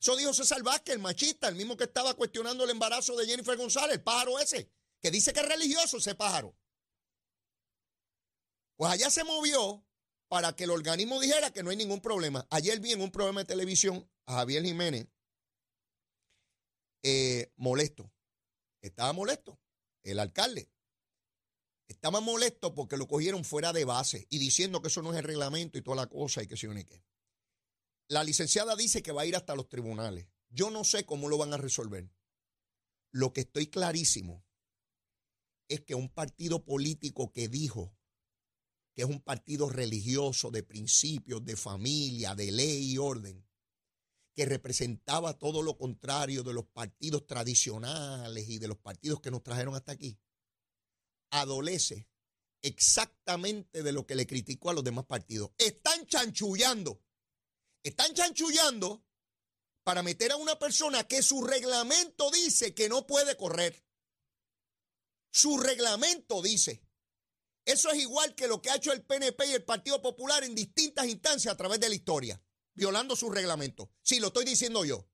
Eso 0.00 0.16
dijo 0.16 0.32
César 0.32 0.62
Vázquez, 0.62 0.94
el 0.94 1.00
machista, 1.00 1.48
el 1.48 1.54
mismo 1.54 1.76
que 1.76 1.84
estaba 1.84 2.14
cuestionando 2.14 2.64
el 2.64 2.70
embarazo 2.70 3.14
de 3.16 3.26
Jennifer 3.26 3.56
González, 3.58 3.96
el 3.96 4.02
pájaro 4.02 4.38
ese, 4.38 4.72
que 5.00 5.10
dice 5.10 5.34
que 5.34 5.40
es 5.40 5.48
religioso 5.48 5.98
ese 5.98 6.14
pájaro. 6.14 6.56
Pues 8.76 8.90
allá 8.90 9.10
se 9.10 9.24
movió 9.24 9.84
para 10.28 10.56
que 10.56 10.64
el 10.64 10.70
organismo 10.70 11.20
dijera 11.20 11.52
que 11.52 11.62
no 11.62 11.68
hay 11.68 11.76
ningún 11.76 12.00
problema. 12.00 12.46
Ayer 12.50 12.80
vi 12.80 12.92
en 12.92 13.02
un 13.02 13.10
programa 13.10 13.40
de 13.40 13.46
televisión 13.46 14.10
a 14.24 14.36
Javier 14.36 14.64
Jiménez 14.64 15.06
eh, 17.02 17.52
molesto. 17.56 18.10
Estaba 18.80 19.12
molesto, 19.12 19.58
el 20.02 20.18
alcalde. 20.18 20.70
Estaba 21.90 22.20
molesto 22.20 22.72
porque 22.72 22.96
lo 22.96 23.08
cogieron 23.08 23.44
fuera 23.44 23.72
de 23.72 23.84
base 23.84 24.28
y 24.30 24.38
diciendo 24.38 24.80
que 24.80 24.86
eso 24.86 25.02
no 25.02 25.12
es 25.12 25.18
el 25.18 25.24
reglamento 25.24 25.76
y 25.76 25.82
toda 25.82 25.96
la 25.96 26.06
cosa 26.06 26.40
y 26.40 26.46
que 26.46 26.56
se 26.56 26.68
ni 26.68 26.84
qué. 26.84 27.04
La 28.06 28.22
licenciada 28.22 28.76
dice 28.76 29.02
que 29.02 29.10
va 29.10 29.22
a 29.22 29.26
ir 29.26 29.34
hasta 29.34 29.56
los 29.56 29.68
tribunales. 29.68 30.28
Yo 30.50 30.70
no 30.70 30.84
sé 30.84 31.04
cómo 31.04 31.28
lo 31.28 31.36
van 31.36 31.52
a 31.52 31.56
resolver. 31.56 32.08
Lo 33.10 33.32
que 33.32 33.40
estoy 33.40 33.66
clarísimo 33.66 34.44
es 35.66 35.80
que 35.80 35.96
un 35.96 36.08
partido 36.08 36.64
político 36.64 37.32
que 37.32 37.48
dijo 37.48 37.92
que 38.94 39.02
es 39.02 39.08
un 39.08 39.20
partido 39.20 39.68
religioso 39.68 40.52
de 40.52 40.62
principios, 40.62 41.44
de 41.44 41.56
familia, 41.56 42.36
de 42.36 42.52
ley 42.52 42.92
y 42.92 42.98
orden, 42.98 43.44
que 44.36 44.46
representaba 44.46 45.38
todo 45.38 45.60
lo 45.62 45.76
contrario 45.76 46.44
de 46.44 46.52
los 46.52 46.66
partidos 46.66 47.26
tradicionales 47.26 48.48
y 48.48 48.60
de 48.60 48.68
los 48.68 48.78
partidos 48.78 49.20
que 49.20 49.32
nos 49.32 49.42
trajeron 49.42 49.74
hasta 49.74 49.90
aquí, 49.90 50.20
adolece 51.30 52.08
exactamente 52.62 53.82
de 53.82 53.92
lo 53.92 54.06
que 54.06 54.14
le 54.14 54.26
criticó 54.26 54.70
a 54.70 54.74
los 54.74 54.84
demás 54.84 55.06
partidos. 55.06 55.50
Están 55.58 56.06
chanchullando, 56.06 57.02
están 57.82 58.12
chanchullando 58.14 59.04
para 59.82 60.02
meter 60.02 60.32
a 60.32 60.36
una 60.36 60.58
persona 60.58 61.04
que 61.04 61.22
su 61.22 61.42
reglamento 61.42 62.30
dice 62.30 62.74
que 62.74 62.88
no 62.88 63.06
puede 63.06 63.36
correr. 63.36 63.84
Su 65.32 65.58
reglamento 65.58 66.42
dice 66.42 66.82
eso 67.64 67.90
es 67.90 67.98
igual 67.98 68.34
que 68.34 68.48
lo 68.48 68.60
que 68.60 68.70
ha 68.70 68.76
hecho 68.76 68.92
el 68.92 69.04
PNP 69.04 69.46
y 69.46 69.52
el 69.52 69.64
Partido 69.64 70.00
Popular 70.00 70.42
en 70.44 70.54
distintas 70.54 71.06
instancias 71.06 71.52
a 71.52 71.56
través 71.56 71.78
de 71.78 71.88
la 71.88 71.94
historia, 71.94 72.42
violando 72.74 73.14
sus 73.16 73.32
reglamentos. 73.32 73.88
Sí, 74.02 74.18
lo 74.18 74.28
estoy 74.28 74.44
diciendo 74.44 74.84
yo. 74.84 75.06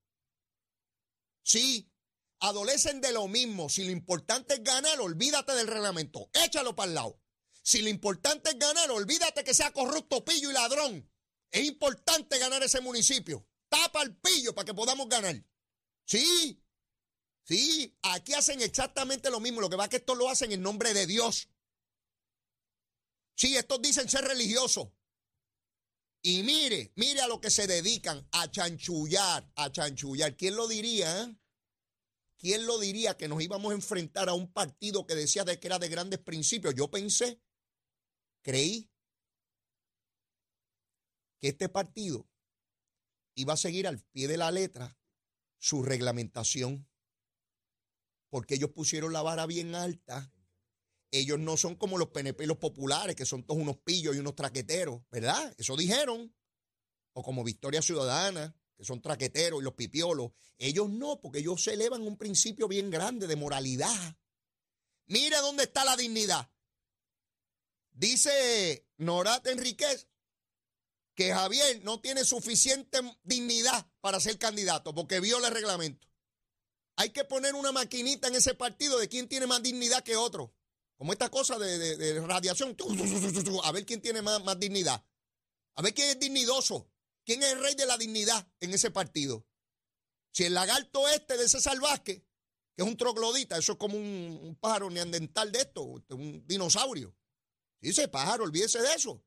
Sí, 1.43 1.91
adolecen 2.39 3.01
de 3.01 3.11
lo 3.11 3.27
mismo. 3.27 3.69
Si 3.69 3.83
lo 3.83 3.91
importante 3.91 4.55
es 4.55 4.63
ganar, 4.63 4.99
olvídate 4.99 5.53
del 5.53 5.67
reglamento. 5.67 6.29
Échalo 6.33 6.75
para 6.75 6.89
el 6.89 6.95
lado. 6.95 7.19
Si 7.63 7.81
lo 7.81 7.89
importante 7.89 8.51
es 8.51 8.59
ganar, 8.59 8.89
olvídate 8.91 9.43
que 9.43 9.53
sea 9.53 9.71
corrupto, 9.71 10.23
pillo 10.23 10.49
y 10.49 10.53
ladrón. 10.53 11.09
Es 11.51 11.65
importante 11.65 12.39
ganar 12.39 12.63
ese 12.63 12.81
municipio. 12.81 13.45
Tapa 13.69 14.03
el 14.03 14.15
pillo 14.15 14.55
para 14.55 14.65
que 14.65 14.73
podamos 14.73 15.09
ganar. 15.09 15.43
Sí, 16.05 16.63
sí, 17.43 17.97
aquí 18.03 18.33
hacen 18.33 18.61
exactamente 18.61 19.29
lo 19.29 19.39
mismo. 19.39 19.61
Lo 19.61 19.69
que 19.69 19.75
va 19.75 19.85
es 19.85 19.89
que 19.89 19.97
esto 19.97 20.15
lo 20.15 20.29
hacen 20.29 20.51
en 20.51 20.61
nombre 20.61 20.93
de 20.93 21.05
Dios. 21.05 21.49
Sí, 23.35 23.55
estos 23.55 23.81
dicen 23.81 24.09
ser 24.09 24.23
religiosos. 24.23 24.87
Y 26.21 26.43
mire, 26.43 26.91
mire 26.95 27.21
a 27.21 27.27
lo 27.27 27.39
que 27.39 27.51
se 27.51 27.67
dedican, 27.67 28.27
a 28.31 28.49
chanchullar, 28.49 29.51
a 29.55 29.71
chanchullar. 29.71 30.35
¿Quién 30.35 30.55
lo 30.55 30.67
diría? 30.67 31.23
Eh? 31.23 31.35
¿Quién 32.37 32.65
lo 32.65 32.79
diría 32.79 33.17
que 33.17 33.27
nos 33.27 33.41
íbamos 33.41 33.71
a 33.71 33.75
enfrentar 33.75 34.29
a 34.29 34.33
un 34.33 34.51
partido 34.51 35.05
que 35.05 35.15
decía 35.15 35.43
de 35.43 35.59
que 35.59 35.67
era 35.67 35.79
de 35.79 35.89
grandes 35.89 36.19
principios? 36.19 36.75
Yo 36.75 36.89
pensé, 36.89 37.41
creí 38.41 38.89
que 41.39 41.49
este 41.49 41.69
partido 41.69 42.27
iba 43.35 43.53
a 43.53 43.57
seguir 43.57 43.87
al 43.87 43.99
pie 43.99 44.27
de 44.27 44.37
la 44.37 44.51
letra 44.51 44.97
su 45.59 45.83
reglamentación, 45.83 46.87
porque 48.29 48.55
ellos 48.55 48.71
pusieron 48.71 49.13
la 49.13 49.21
vara 49.21 49.45
bien 49.45 49.73
alta 49.73 50.31
ellos 51.11 51.39
no 51.39 51.55
son 51.57 51.75
como 51.75 51.97
los 51.97 52.09
PNP 52.09 52.45
los 52.45 52.57
populares, 52.57 53.15
que 53.15 53.25
son 53.25 53.43
todos 53.43 53.61
unos 53.61 53.77
pillos 53.77 54.15
y 54.15 54.19
unos 54.19 54.35
traqueteros, 54.35 55.01
¿verdad? 55.09 55.53
Eso 55.57 55.75
dijeron. 55.75 56.33
O 57.13 57.23
como 57.23 57.43
Victoria 57.43 57.81
Ciudadana, 57.81 58.55
que 58.77 58.85
son 58.85 59.01
traqueteros 59.01 59.59
y 59.59 59.63
los 59.63 59.73
pipiolos. 59.73 60.31
Ellos 60.57 60.89
no, 60.89 61.19
porque 61.19 61.39
ellos 61.39 61.63
se 61.63 61.73
elevan 61.73 62.03
un 62.03 62.17
principio 62.17 62.67
bien 62.67 62.89
grande 62.89 63.27
de 63.27 63.35
moralidad. 63.35 64.15
Mire 65.07 65.37
dónde 65.37 65.63
está 65.63 65.83
la 65.83 65.97
dignidad. 65.97 66.49
Dice 67.91 68.87
Norat 68.97 69.47
Enríquez 69.47 70.07
que 71.15 71.33
Javier 71.33 71.83
no 71.83 71.99
tiene 71.99 72.23
suficiente 72.23 72.99
dignidad 73.23 73.89
para 74.01 74.19
ser 74.19 74.37
candidato 74.37 74.93
porque 74.93 75.19
viola 75.19 75.47
el 75.47 75.53
reglamento. 75.55 76.07
Hay 76.95 77.09
que 77.09 77.23
poner 77.23 77.55
una 77.55 77.71
maquinita 77.71 78.27
en 78.27 78.35
ese 78.35 78.53
partido 78.53 78.99
de 78.99 79.07
quién 79.07 79.27
tiene 79.27 79.47
más 79.47 79.63
dignidad 79.63 80.03
que 80.03 80.15
otro. 80.15 80.53
Como 80.95 81.13
esta 81.13 81.29
cosa 81.29 81.57
de, 81.59 82.19
radiación. 82.21 82.75
A 83.63 83.71
ver 83.71 83.85
quién 83.85 84.01
tiene 84.01 84.21
más, 84.21 84.43
más, 84.43 84.59
dignidad. 84.59 85.03
A 85.75 85.81
ver 85.81 85.93
quién 85.93 86.09
es 86.09 86.19
dignidoso. 86.19 86.89
¿Quién 87.27 87.43
es 87.43 87.51
el 87.51 87.61
rey 87.61 87.75
de 87.75 87.85
la 87.85 87.97
dignidad 87.97 88.49
en 88.61 88.73
ese 88.73 88.89
partido? 88.89 89.45
Si 90.31 90.45
el 90.45 90.53
lagarto 90.53 91.09
este 91.09 91.35
de 91.35 91.49
César 91.49 91.77
Vázquez, 91.77 92.23
que 92.73 92.83
es 92.83 92.87
un 92.87 92.95
troglodita, 92.95 93.57
eso 93.57 93.73
es 93.73 93.77
como 93.77 93.97
un, 93.97 94.57
pájaro 94.61 94.89
neandertal 94.89 95.51
de 95.51 95.59
esto, 95.59 95.83
un 95.83 96.47
dinosaurio. 96.47 97.13
Sí, 97.81 97.89
ese 97.89 98.07
pájaro, 98.07 98.45
olvídese 98.45 98.81
de 98.81 98.93
eso. 98.93 99.21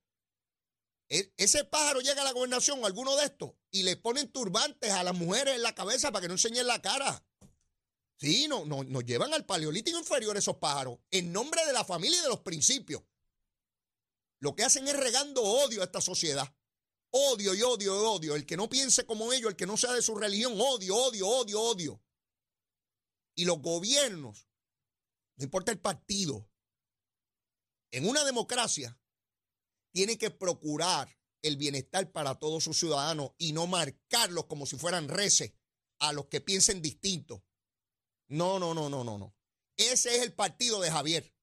e- 1.10 1.34
ese 1.36 1.64
pájaro 1.64 2.00
llega 2.00 2.22
a 2.22 2.24
la 2.24 2.32
gobernación 2.32 2.82
alguno 2.86 3.14
de 3.16 3.26
estos 3.26 3.52
y 3.70 3.82
le 3.82 3.96
ponen 3.96 4.32
turbantes 4.32 4.92
a 4.92 5.04
las 5.04 5.14
mujeres 5.14 5.56
en 5.56 5.62
la 5.62 5.74
cabeza 5.74 6.10
para 6.10 6.22
que 6.22 6.28
no 6.28 6.34
enseñen 6.34 6.66
la 6.66 6.80
cara. 6.80 7.22
Sí, 8.16 8.48
no, 8.48 8.64
no, 8.64 8.82
nos 8.82 9.04
llevan 9.04 9.34
al 9.34 9.44
paleolítico 9.44 9.98
inferior 9.98 10.38
esos 10.38 10.56
pájaros 10.56 11.00
en 11.10 11.32
nombre 11.32 11.66
de 11.66 11.74
la 11.74 11.84
familia 11.84 12.18
y 12.18 12.22
de 12.22 12.28
los 12.28 12.40
principios. 12.40 13.02
Lo 14.38 14.56
que 14.56 14.64
hacen 14.64 14.88
es 14.88 14.96
regando 14.96 15.42
odio 15.42 15.82
a 15.82 15.84
esta 15.84 16.00
sociedad. 16.00 16.50
Odio 17.10 17.54
y 17.54 17.62
odio 17.62 17.94
y 17.94 18.04
odio. 18.06 18.34
El 18.36 18.46
que 18.46 18.56
no 18.56 18.68
piense 18.68 19.04
como 19.04 19.32
ellos, 19.32 19.50
el 19.50 19.56
que 19.56 19.66
no 19.66 19.76
sea 19.76 19.92
de 19.92 20.02
su 20.02 20.14
religión, 20.14 20.54
odio, 20.56 20.96
odio, 20.96 21.26
odio, 21.26 21.60
odio. 21.60 22.02
Y 23.34 23.44
los 23.44 23.60
gobiernos, 23.60 24.48
no 25.36 25.44
importa 25.44 25.72
el 25.72 25.80
partido, 25.80 26.48
en 27.90 28.08
una 28.08 28.24
democracia, 28.24 28.98
tiene 29.92 30.18
que 30.18 30.30
procurar 30.30 31.08
el 31.42 31.56
bienestar 31.56 32.12
para 32.12 32.38
todos 32.38 32.64
sus 32.64 32.78
ciudadanos 32.78 33.32
y 33.38 33.52
no 33.52 33.66
marcarlos 33.66 34.46
como 34.46 34.66
si 34.66 34.76
fueran 34.76 35.08
reces 35.08 35.52
a 35.98 36.12
los 36.12 36.26
que 36.26 36.40
piensen 36.40 36.82
distinto. 36.82 37.44
No, 38.28 38.58
no, 38.58 38.74
no, 38.74 38.88
no, 38.88 39.02
no, 39.04 39.18
no. 39.18 39.34
Ese 39.76 40.16
es 40.16 40.22
el 40.22 40.32
partido 40.32 40.80
de 40.80 40.90
Javier. 40.90 41.34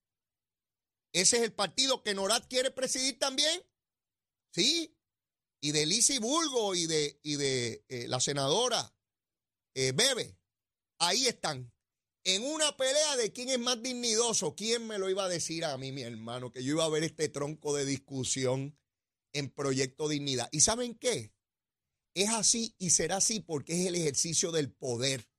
Ese 1.12 1.38
es 1.38 1.43
el 1.43 1.53
partido 1.53 2.03
que 2.03 2.13
Norat 2.13 2.47
quiere 2.47 2.71
presidir 2.71 3.17
también. 3.19 3.63
Sí. 4.51 4.97
Y 5.59 5.71
de 5.71 5.85
Lisi 5.85 6.19
Bulgo 6.19 6.75
y 6.75 6.85
de, 6.85 7.19
y 7.23 7.35
de 7.35 7.83
eh, 7.89 8.07
la 8.07 8.19
senadora 8.19 8.93
eh, 9.73 9.91
Bebe. 9.91 10.37
Ahí 10.99 11.27
están. 11.27 11.71
En 12.23 12.43
una 12.43 12.75
pelea 12.75 13.15
de 13.15 13.31
quién 13.31 13.49
es 13.49 13.59
más 13.59 13.81
dignidoso. 13.81 14.55
¿Quién 14.55 14.85
me 14.85 14.97
lo 14.97 15.09
iba 15.09 15.25
a 15.25 15.29
decir 15.29 15.63
a 15.63 15.77
mí, 15.77 15.91
mi 15.91 16.01
hermano? 16.01 16.51
Que 16.51 16.63
yo 16.63 16.73
iba 16.73 16.83
a 16.83 16.89
ver 16.89 17.03
este 17.03 17.29
tronco 17.29 17.75
de 17.75 17.85
discusión 17.85 18.77
en 19.33 19.49
Proyecto 19.49 20.07
Dignidad. 20.09 20.49
¿Y 20.51 20.61
saben 20.61 20.95
qué? 20.95 21.31
Es 22.15 22.29
así 22.29 22.75
y 22.79 22.89
será 22.89 23.17
así 23.17 23.39
porque 23.39 23.79
es 23.79 23.87
el 23.87 23.95
ejercicio 23.95 24.51
del 24.51 24.73
poder. 24.73 25.29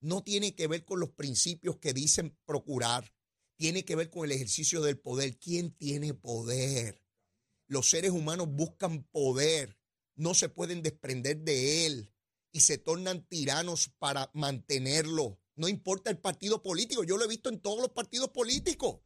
No 0.00 0.22
tiene 0.22 0.54
que 0.54 0.66
ver 0.66 0.84
con 0.84 1.00
los 1.00 1.10
principios 1.10 1.78
que 1.78 1.92
dicen 1.92 2.38
procurar. 2.44 3.12
Tiene 3.56 3.84
que 3.84 3.96
ver 3.96 4.10
con 4.10 4.24
el 4.24 4.32
ejercicio 4.32 4.82
del 4.82 5.00
poder. 5.00 5.38
¿Quién 5.38 5.74
tiene 5.74 6.14
poder? 6.14 7.02
Los 7.68 7.90
seres 7.90 8.10
humanos 8.10 8.48
buscan 8.50 9.04
poder. 9.04 9.78
No 10.16 10.34
se 10.34 10.48
pueden 10.48 10.82
desprender 10.82 11.38
de 11.38 11.86
él 11.86 12.12
y 12.50 12.60
se 12.60 12.78
tornan 12.78 13.26
tiranos 13.28 13.90
para 13.98 14.30
mantenerlo. 14.32 15.38
No 15.54 15.68
importa 15.68 16.10
el 16.10 16.18
partido 16.18 16.62
político. 16.62 17.04
Yo 17.04 17.16
lo 17.16 17.24
he 17.24 17.28
visto 17.28 17.50
en 17.50 17.60
todos 17.60 17.80
los 17.80 17.90
partidos 17.90 18.30
políticos. 18.30 19.00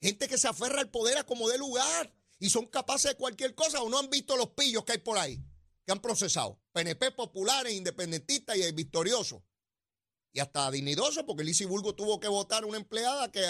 Gente 0.00 0.28
que 0.28 0.38
se 0.38 0.48
aferra 0.48 0.80
al 0.80 0.90
poder 0.90 1.18
a 1.18 1.24
como 1.24 1.48
dé 1.48 1.58
lugar 1.58 2.14
y 2.38 2.50
son 2.50 2.66
capaces 2.66 3.12
de 3.12 3.16
cualquier 3.16 3.54
cosa 3.54 3.82
o 3.82 3.88
no 3.88 3.98
han 3.98 4.10
visto 4.10 4.36
los 4.36 4.50
pillos 4.50 4.84
que 4.84 4.92
hay 4.92 4.98
por 4.98 5.18
ahí, 5.18 5.42
que 5.84 5.92
han 5.92 6.00
procesado. 6.00 6.60
PNP 6.72 7.12
populares, 7.12 7.72
independentistas 7.72 8.56
y 8.56 8.72
victoriosos. 8.72 9.42
Y 10.32 10.40
hasta 10.40 10.70
dignidosos, 10.70 11.24
porque 11.24 11.44
Lisi 11.44 11.64
Bulgo 11.64 11.94
tuvo 11.94 12.20
que 12.20 12.28
votar 12.28 12.64
a 12.64 12.66
una 12.66 12.76
empleada 12.76 13.30
que 13.30 13.40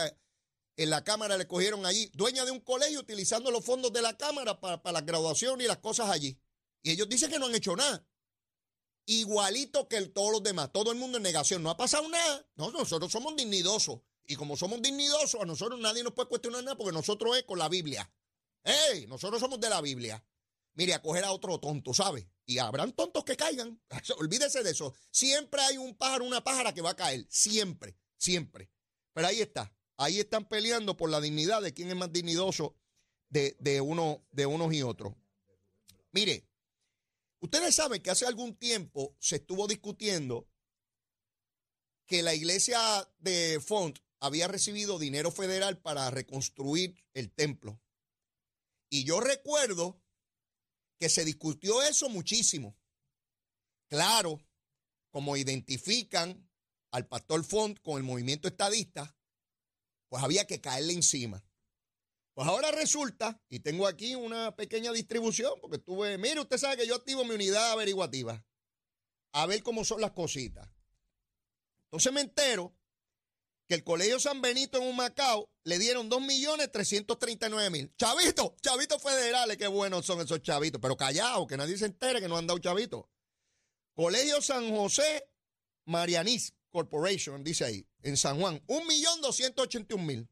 en 0.77 0.91
la 0.91 1.05
Cámara 1.05 1.37
le 1.37 1.47
cogieron 1.47 1.87
allí, 1.87 2.11
dueña 2.15 2.45
de 2.45 2.51
un 2.51 2.61
colegio, 2.61 3.01
utilizando 3.01 3.51
los 3.51 3.65
fondos 3.65 3.93
de 3.93 4.03
la 4.03 4.17
Cámara 4.17 4.61
para, 4.61 4.83
para 4.83 4.95
la 4.95 5.01
graduación 5.03 5.61
y 5.61 5.65
las 5.65 5.79
cosas 5.79 6.11
allí. 6.11 6.39
Y 6.83 6.91
ellos 6.91 7.09
dicen 7.09 7.31
que 7.31 7.39
no 7.39 7.47
han 7.47 7.55
hecho 7.55 7.77
nada. 7.77 8.07
Igualito 9.07 9.89
que 9.89 9.97
el, 9.97 10.13
todos 10.13 10.33
los 10.33 10.43
demás. 10.43 10.71
Todo 10.73 10.93
el 10.93 10.99
mundo 10.99 11.19
en 11.19 11.23
negación. 11.23 11.63
No 11.63 11.71
ha 11.71 11.77
pasado 11.77 12.09
nada. 12.09 12.47
No, 12.57 12.71
nosotros 12.71 13.13
somos 13.13 13.37
dignidosos. 13.37 14.01
Y 14.27 14.37
como 14.37 14.57
somos 14.57 14.81
dignidosos, 14.81 15.41
a 15.41 15.45
nosotros 15.45 15.79
nadie 15.81 16.03
nos 16.03 16.15
puede 16.15 16.29
cuestionar 16.29 16.65
nada 16.65 16.77
porque 16.77 16.93
nosotros 16.93 17.37
es 17.37 17.45
con 17.45 17.59
la 17.59 17.69
Biblia. 17.69 18.11
¡Ey! 18.63 19.07
Nosotros 19.07 19.41
somos 19.41 19.61
de 19.61 19.69
la 19.69 19.81
Biblia. 19.81 20.25
Mire, 20.75 20.95
a 20.95 21.03
coger 21.03 21.25
a 21.25 21.33
otro 21.33 21.61
tonto, 21.61 21.93
¿sabe? 21.95 22.29
Y 22.47 22.59
habrán 22.59 22.93
tontos 22.93 23.25
que 23.25 23.37
caigan. 23.37 23.81
Olvídese 24.19 24.63
de 24.63 24.71
eso. 24.71 24.95
Siempre 25.11 25.61
hay 25.61 25.77
un 25.77 25.95
pájaro, 25.95 26.25
una 26.25 26.43
pájara 26.43 26.73
que 26.73 26.81
va 26.81 26.91
a 26.91 26.97
caer. 26.97 27.27
Siempre, 27.29 27.97
siempre. 28.17 28.71
Pero 29.13 29.29
ahí 29.29 29.41
está. 29.41 29.73
Ahí 29.97 30.19
están 30.19 30.49
peleando 30.49 30.97
por 30.97 31.11
la 31.11 31.21
dignidad 31.21 31.63
de 31.63 31.73
quién 31.73 31.89
es 31.89 31.97
más 31.97 32.13
dignidoso 32.13 32.77
de, 33.29 33.57
de, 33.61 33.81
uno, 33.81 34.27
de 34.33 34.47
unos 34.47 34.73
y 34.73 34.83
otros. 34.83 35.15
Mire, 36.13 36.49
ustedes 37.41 37.75
saben 37.75 38.03
que 38.03 38.11
hace 38.11 38.27
algún 38.27 38.57
tiempo 38.57 39.17
se 39.19 39.37
estuvo 39.37 39.67
discutiendo 39.67 40.49
que 42.07 42.23
la 42.23 42.35
iglesia 42.35 42.81
de 43.19 43.61
Font 43.65 43.99
había 44.21 44.49
recibido 44.49 44.99
dinero 44.99 45.31
federal 45.31 45.79
para 45.81 46.11
reconstruir 46.11 46.97
el 47.15 47.31
templo. 47.33 47.81
Y 48.89 49.05
yo 49.05 49.21
recuerdo 49.21 50.01
que 50.99 51.09
se 51.09 51.25
discutió 51.25 51.83
eso 51.83 52.09
muchísimo. 52.09 52.77
Claro, 53.89 54.41
como 55.11 55.37
identifican 55.37 56.49
al 56.91 57.07
pastor 57.07 57.45
Font 57.45 57.81
con 57.81 57.97
el 57.99 58.03
movimiento 58.03 58.49
estadista, 58.49 59.17
pues 60.15 60.23
había 60.23 60.47
que 60.47 60.61
caerle 60.61 60.93
encima. 60.93 61.45
Pues 62.35 62.47
ahora 62.47 62.71
resulta, 62.71 63.43
y 63.49 63.59
tengo 63.59 63.89
aquí 63.89 64.15
una 64.15 64.55
pequeña 64.55 64.93
distribución, 64.93 65.55
porque 65.61 65.79
estuve, 65.79 66.19
mire, 66.19 66.39
usted 66.39 66.57
sabe 66.57 66.77
que 66.77 66.87
yo 66.87 66.95
activo 66.95 67.25
mi 67.25 67.35
unidad 67.35 67.73
averiguativa, 67.73 68.47
a 69.33 69.47
ver 69.47 69.65
cómo 69.65 69.85
son 69.85 70.01
las 70.01 70.13
cositas. 70.13 70.71
Entonces 71.87 72.13
me 72.13 72.21
entero 72.21 72.77
que 73.67 73.75
el 73.75 73.83
Colegio 73.83 74.21
San 74.21 74.41
Benito 74.41 74.79
en 74.79 74.85
un 74.87 74.95
Macao 74.95 75.51
le 75.65 75.81
dieron 75.81 76.09
2.339.000. 76.09 77.97
Chavitos, 77.97 78.53
chavitos 78.63 79.03
federales, 79.03 79.57
qué 79.57 79.67
buenos 79.67 80.07
son 80.07 80.21
esos 80.21 80.41
chavitos, 80.43 80.81
pero 80.81 80.97
callados, 80.97 81.49
que 81.49 81.57
nadie 81.57 81.77
se 81.77 81.87
entere 81.87 82.21
que 82.21 82.29
no 82.29 82.37
han 82.37 82.47
dado 82.47 82.61
chavitos. 82.61 83.07
Colegio 83.97 84.41
San 84.41 84.71
José 84.71 85.29
Marianís 85.87 86.55
Corporation, 86.75 87.45
dice 87.45 87.65
ahí, 87.65 87.87
en 88.03 88.17
San 88.17 88.41
Juan, 88.41 88.61
1.281.000. 88.67 90.29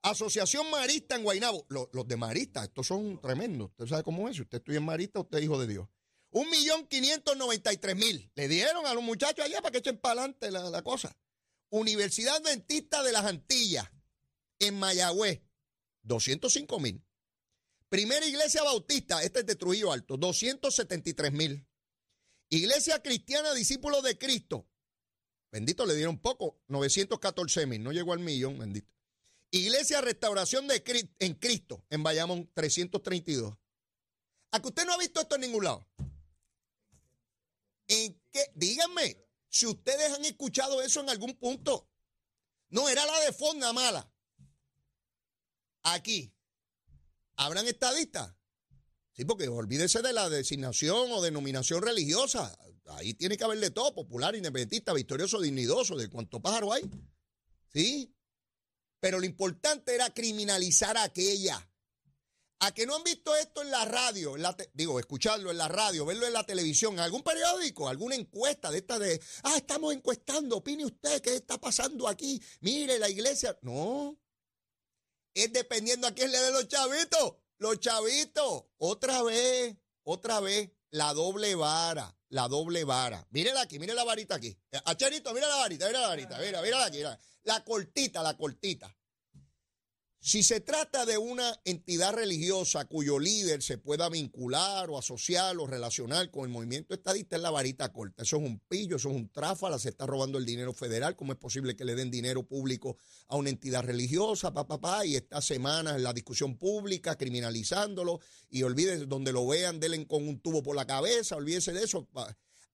Asociación 0.00 0.70
Marista 0.70 1.14
en 1.14 1.24
Guaynabo. 1.24 1.66
Los, 1.68 1.88
los, 1.92 2.08
de 2.08 2.16
Marista, 2.16 2.64
estos 2.64 2.86
son 2.86 3.20
tremendos. 3.20 3.68
Usted 3.72 3.86
sabe 3.86 4.02
cómo 4.02 4.30
es. 4.30 4.36
Si 4.36 4.42
usted 4.42 4.58
estudia 4.58 4.78
en 4.78 4.86
Marista, 4.86 5.20
usted 5.20 5.36
es 5.36 5.44
hijo 5.44 5.60
de 5.60 5.66
Dios. 5.66 5.88
1.593.000. 6.32 8.30
Le 8.34 8.48
dieron 8.48 8.86
a 8.86 8.94
los 8.94 9.02
muchachos 9.02 9.44
allá 9.44 9.60
para 9.60 9.72
que 9.72 9.78
echen 9.78 9.98
para 9.98 10.22
adelante 10.22 10.50
la, 10.50 10.70
la 10.70 10.80
cosa. 10.80 11.14
Universidad 11.68 12.36
Adventista 12.36 13.02
de 13.02 13.12
las 13.12 13.26
Antillas, 13.26 13.90
en 14.58 14.78
Mayagüez, 14.78 15.42
205 16.04 16.80
mil. 16.80 17.04
Primera 17.90 18.24
Iglesia 18.24 18.62
Bautista, 18.62 19.22
este 19.22 19.40
es 19.40 19.46
de 19.46 19.56
Trujillo 19.56 19.92
Alto, 19.92 20.16
273 20.16 21.30
mil. 21.30 21.68
Iglesia 22.48 23.02
Cristiana 23.02 23.52
Discípulos 23.52 24.02
de 24.02 24.16
Cristo, 24.16 24.66
bendito, 25.56 25.86
le 25.86 25.94
dieron 25.94 26.18
poco, 26.18 26.60
914 26.68 27.66
mil, 27.66 27.82
no 27.82 27.90
llegó 27.90 28.12
al 28.12 28.18
millón, 28.18 28.58
bendito. 28.58 28.92
Iglesia 29.50 30.02
Restauración 30.02 30.68
de 30.68 30.82
en 31.18 31.34
Cristo, 31.34 31.82
en 31.88 32.02
Bayamón, 32.02 32.50
332. 32.52 33.56
¿A 34.50 34.60
que 34.60 34.68
usted 34.68 34.84
no 34.84 34.92
ha 34.92 34.98
visto 34.98 35.18
esto 35.18 35.36
en 35.36 35.40
ningún 35.40 35.64
lado? 35.64 35.88
Díganme, 38.54 39.16
si 39.48 39.64
ustedes 39.64 40.12
han 40.12 40.26
escuchado 40.26 40.82
eso 40.82 41.00
en 41.00 41.08
algún 41.08 41.34
punto. 41.36 41.88
No, 42.68 42.90
era 42.90 43.06
la 43.06 43.18
de 43.20 43.32
Fonda 43.32 43.72
mala. 43.72 44.12
Aquí. 45.84 46.34
¿Habrán 47.36 47.66
estadistas? 47.66 48.35
Sí, 49.16 49.24
porque 49.24 49.48
olvídese 49.48 50.02
de 50.02 50.12
la 50.12 50.28
designación 50.28 51.10
o 51.10 51.22
denominación 51.22 51.80
religiosa. 51.80 52.54
Ahí 52.88 53.14
tiene 53.14 53.38
que 53.38 53.44
haber 53.44 53.58
de 53.58 53.70
todo, 53.70 53.94
popular, 53.94 54.36
independentista, 54.36 54.92
victorioso, 54.92 55.40
dignidoso, 55.40 55.96
de 55.96 56.10
cuánto 56.10 56.40
pájaro 56.40 56.72
hay. 56.72 56.82
Sí. 57.72 58.14
Pero 59.00 59.18
lo 59.18 59.24
importante 59.24 59.94
era 59.94 60.12
criminalizar 60.12 60.98
a 60.98 61.04
aquella. 61.04 61.66
A 62.60 62.72
que 62.72 62.86
no 62.86 62.94
han 62.94 63.04
visto 63.04 63.34
esto 63.36 63.62
en 63.62 63.70
la 63.70 63.84
radio, 63.84 64.34
digo, 64.72 64.98
escucharlo 64.98 65.50
en 65.50 65.58
la 65.58 65.68
radio, 65.68 66.06
verlo 66.06 66.26
en 66.26 66.32
la 66.32 66.44
televisión, 66.44 66.94
en 66.94 67.00
algún 67.00 67.22
periódico, 67.22 67.88
alguna 67.88 68.14
encuesta 68.14 68.70
de 68.70 68.78
esta 68.78 68.98
de, 68.98 69.20
ah, 69.42 69.56
estamos 69.56 69.94
encuestando, 69.94 70.56
opine 70.56 70.84
usted, 70.86 71.20
¿qué 71.20 71.36
está 71.36 71.58
pasando 71.58 72.08
aquí? 72.08 72.40
Mire, 72.60 72.98
la 72.98 73.10
iglesia. 73.10 73.58
No. 73.62 74.18
Es 75.34 75.52
dependiendo 75.52 76.06
a 76.06 76.12
quién 76.12 76.30
le 76.32 76.38
dé 76.38 76.50
los 76.50 76.68
chavitos. 76.68 77.34
Los 77.58 77.80
chavitos. 77.80 78.64
Otra 78.78 79.22
vez, 79.22 79.76
otra 80.02 80.40
vez, 80.40 80.70
la 80.90 81.12
doble 81.12 81.54
vara, 81.54 82.16
la 82.28 82.48
doble 82.48 82.84
vara. 82.84 83.26
Mírela 83.30 83.62
aquí, 83.62 83.78
mire 83.78 83.94
la 83.94 84.04
varita 84.04 84.36
aquí. 84.36 84.56
Acharito, 84.84 85.32
mira 85.34 85.48
la 85.48 85.56
varita, 85.56 85.86
mira 85.86 86.00
la 86.00 86.08
varita, 86.08 86.38
mira, 86.38 86.62
mira 86.62 86.84
aquí. 86.84 87.02
La 87.44 87.64
cortita, 87.64 88.22
la 88.22 88.36
cortita. 88.36 88.95
Si 90.26 90.42
se 90.42 90.58
trata 90.58 91.06
de 91.06 91.18
una 91.18 91.56
entidad 91.64 92.12
religiosa 92.12 92.84
cuyo 92.86 93.20
líder 93.20 93.62
se 93.62 93.78
pueda 93.78 94.08
vincular 94.08 94.90
o 94.90 94.98
asociar 94.98 95.56
o 95.56 95.68
relacionar 95.68 96.32
con 96.32 96.42
el 96.42 96.48
movimiento 96.48 96.94
estadista, 96.94 97.36
es 97.36 97.42
la 97.42 97.52
varita 97.52 97.92
corta. 97.92 98.24
Eso 98.24 98.38
es 98.38 98.42
un 98.42 98.58
pillo, 98.58 98.96
eso 98.96 99.08
es 99.10 99.14
un 99.14 99.28
tráfala, 99.28 99.78
se 99.78 99.90
está 99.90 100.04
robando 100.04 100.36
el 100.38 100.44
dinero 100.44 100.72
federal. 100.72 101.14
¿Cómo 101.14 101.30
es 101.30 101.38
posible 101.38 101.76
que 101.76 101.84
le 101.84 101.94
den 101.94 102.10
dinero 102.10 102.42
público 102.42 102.96
a 103.28 103.36
una 103.36 103.50
entidad 103.50 103.84
religiosa, 103.84 104.52
papá? 104.52 105.06
Y 105.06 105.14
esta 105.14 105.40
semana 105.40 105.94
en 105.94 106.02
la 106.02 106.12
discusión 106.12 106.58
pública, 106.58 107.14
criminalizándolo. 107.14 108.18
Y 108.50 108.64
olvídese, 108.64 109.06
donde 109.06 109.32
lo 109.32 109.46
vean, 109.46 109.78
denle 109.78 110.08
con 110.08 110.26
un 110.26 110.40
tubo 110.40 110.60
por 110.60 110.74
la 110.74 110.88
cabeza, 110.88 111.36
olvídese 111.36 111.72
de 111.72 111.84
eso. 111.84 112.08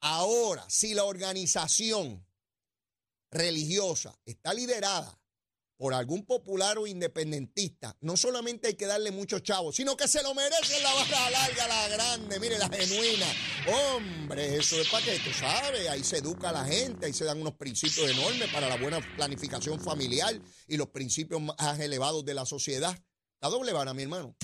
Ahora, 0.01 0.65
si 0.71 0.95
la 0.95 1.05
organización 1.05 2.27
religiosa 3.31 4.19
está 4.25 4.55
liderada 4.55 5.22
por 5.83 5.95
algún 5.95 6.25
popular 6.25 6.79
o 6.79 6.87
independentista, 6.87 7.97
no 8.03 8.17
solamente 8.17 8.69
hay 8.69 8.75
que 8.75 8.87
darle 8.87 9.11
muchos 9.11 9.43
chavos, 9.43 9.75
sino 9.75 9.97
que 9.97 10.07
se 10.07 10.23
lo 10.23 10.33
merece 10.33 10.81
la 10.81 10.95
barra 10.95 11.31
larga, 11.31 11.67
la 11.67 11.89
grande, 11.89 12.39
mire, 12.39 12.57
la 12.57 12.69
genuina. 12.69 13.27
Hombre, 13.67 14.59
eso 14.59 14.81
es 14.81 14.89
para 14.89 15.05
que 15.05 15.19
tú 15.19 15.33
sabes, 15.33 15.89
ahí 15.89 16.05
se 16.05 16.19
educa 16.19 16.51
a 16.51 16.53
la 16.53 16.65
gente, 16.65 17.07
ahí 17.07 17.13
se 17.13 17.25
dan 17.25 17.41
unos 17.41 17.55
principios 17.55 18.09
enormes 18.09 18.49
para 18.53 18.69
la 18.69 18.77
buena 18.77 19.01
planificación 19.17 19.81
familiar 19.81 20.41
y 20.69 20.77
los 20.77 20.87
principios 20.91 21.43
más 21.43 21.81
elevados 21.81 22.25
de 22.25 22.35
la 22.35 22.47
sociedad. 22.47 22.97
La 23.41 23.49
doble 23.49 23.73
vara, 23.73 23.93
mi 23.93 24.05
hermano. 24.05 24.37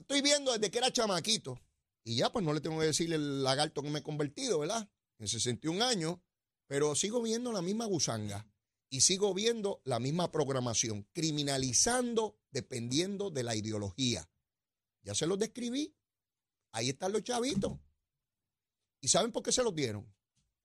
Estoy 0.00 0.20
viendo 0.20 0.50
desde 0.50 0.68
que 0.68 0.78
era 0.78 0.90
chamaquito, 0.90 1.60
y 2.02 2.16
ya 2.16 2.32
pues 2.32 2.44
no 2.44 2.52
le 2.52 2.60
tengo 2.60 2.80
que 2.80 2.86
decir 2.86 3.12
el 3.12 3.44
lagarto 3.44 3.84
que 3.84 3.90
me 3.90 4.00
he 4.00 4.02
convertido, 4.02 4.58
¿verdad? 4.58 4.90
En 5.20 5.28
61 5.28 5.84
años, 5.84 6.16
pero 6.66 6.96
sigo 6.96 7.22
viendo 7.22 7.52
la 7.52 7.62
misma 7.62 7.84
gusanga 7.84 8.44
y 8.88 9.00
sigo 9.00 9.34
viendo 9.34 9.80
la 9.84 9.98
misma 9.98 10.30
programación, 10.30 11.08
criminalizando 11.12 12.38
dependiendo 12.50 13.30
de 13.30 13.42
la 13.42 13.54
ideología. 13.54 14.28
Ya 15.02 15.14
se 15.14 15.26
los 15.26 15.38
describí. 15.38 15.94
Ahí 16.72 16.90
están 16.90 17.12
los 17.12 17.22
chavitos. 17.22 17.78
¿Y 19.00 19.08
saben 19.08 19.32
por 19.32 19.42
qué 19.42 19.52
se 19.52 19.62
los 19.62 19.74
dieron? 19.74 20.12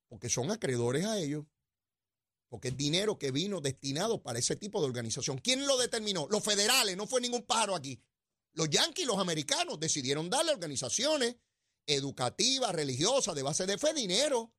Porque 0.08 0.30
son 0.30 0.52
acreedores 0.52 1.06
a 1.06 1.20
ellos. 1.20 1.46
Porque 2.50 2.70
es 2.70 2.78
dinero 2.78 3.18
que 3.18 3.32
vino 3.32 3.62
destinado 3.62 4.22
para 4.22 4.40
ese 4.40 4.56
tipo 4.56 4.82
de 4.82 4.88
organización. 4.88 5.38
¿Quién 5.38 5.66
lo 5.66 5.78
determinó? 5.78 6.28
Los 6.30 6.44
federales, 6.44 6.98
no 6.98 7.08
fue 7.08 7.22
ningún 7.22 7.44
pájaro 7.44 7.76
aquí. 7.76 8.02
Los 8.54 8.70
yanquis, 8.70 9.06
los 9.06 9.20
americanos, 9.20 9.80
decidieron 9.80 10.30
darle 10.30 10.52
organizaciones 10.52 11.38
educativas, 11.86 12.74
religiosas, 12.74 13.36
de 13.36 13.44
base 13.44 13.66
de 13.66 13.78
fe, 13.78 13.94
dinero. 13.94 14.54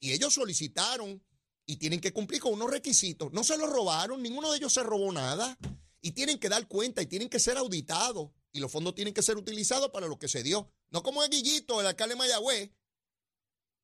Y 0.00 0.12
ellos 0.12 0.32
solicitaron 0.32 1.22
y 1.66 1.76
tienen 1.76 2.00
que 2.00 2.12
cumplir 2.12 2.40
con 2.40 2.54
unos 2.54 2.70
requisitos. 2.70 3.32
No 3.32 3.42
se 3.42 3.58
los 3.58 3.68
robaron, 3.68 4.22
ninguno 4.22 4.50
de 4.50 4.58
ellos 4.58 4.72
se 4.72 4.84
robó 4.84 5.12
nada. 5.12 5.58
Y 6.00 6.12
tienen 6.12 6.38
que 6.38 6.48
dar 6.48 6.68
cuenta 6.68 7.02
y 7.02 7.06
tienen 7.06 7.28
que 7.28 7.40
ser 7.40 7.58
auditados. 7.58 8.30
Y 8.52 8.60
los 8.60 8.70
fondos 8.70 8.94
tienen 8.94 9.12
que 9.12 9.22
ser 9.22 9.36
utilizados 9.36 9.90
para 9.90 10.06
lo 10.06 10.18
que 10.18 10.28
se 10.28 10.44
dio. 10.44 10.70
No 10.90 11.02
como 11.02 11.24
el 11.24 11.30
Guillito, 11.30 11.80
el 11.80 11.86
alcalde 11.86 12.14
de 12.14 12.18
Mayagüez. 12.18 12.70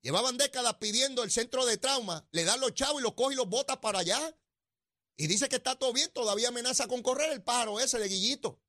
Llevaban 0.03 0.37
décadas 0.37 0.75
pidiendo 0.75 1.25
el 1.25 1.33
centro 1.33 1.67
de 1.67 1.77
trauma. 1.77 2.27
Le 2.31 2.45
dan 2.45 2.61
los 2.61 2.73
chavos 2.75 3.01
y 3.01 3.03
los 3.03 3.15
coge 3.15 3.35
y 3.35 3.37
los 3.37 3.49
bota 3.49 3.81
para 3.81 3.99
allá. 3.99 4.39
Y 5.17 5.27
dice 5.27 5.49
que 5.49 5.57
está 5.57 5.77
todo 5.77 5.93
bien, 5.93 6.11
todavía 6.13 6.49
amenaza 6.49 6.87
con 6.87 7.03
correr 7.03 7.33
el 7.33 7.43
pájaro 7.43 7.81
ese 7.81 7.99
de 7.99 8.09
Guillito. 8.09 8.61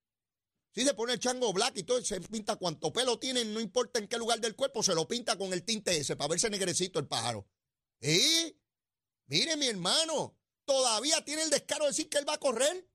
Si 0.73 0.83
se 0.83 0.93
pone 0.95 1.13
el 1.13 1.19
chango 1.19 1.53
black 1.53 1.77
y 1.77 1.83
todo, 1.83 2.03
se 2.03 2.19
pinta 2.19 2.55
cuanto 2.55 2.91
pelo 2.91 3.19
tiene, 3.19 3.45
no 3.45 3.59
importa 3.59 3.99
en 3.99 4.07
qué 4.07 4.17
lugar 4.17 4.39
del 4.39 4.55
cuerpo, 4.55 4.81
se 4.81 4.95
lo 4.95 5.07
pinta 5.07 5.37
con 5.37 5.53
el 5.53 5.63
tinte 5.63 5.95
ese 5.95 6.15
para 6.15 6.29
verse 6.29 6.49
negrecito 6.49 6.97
el 6.99 7.07
pájaro. 7.07 7.47
¿Y? 8.01 8.57
Mire, 9.33 9.57
mi 9.57 9.65
hermano, 9.65 10.37
todavía 10.63 11.25
tiene 11.25 11.41
el 11.41 11.49
descaro 11.49 11.85
de 11.85 11.89
decir 11.89 12.07
que 12.07 12.19
él 12.19 12.29
va 12.29 12.35
a 12.35 12.39
correr. 12.39 12.87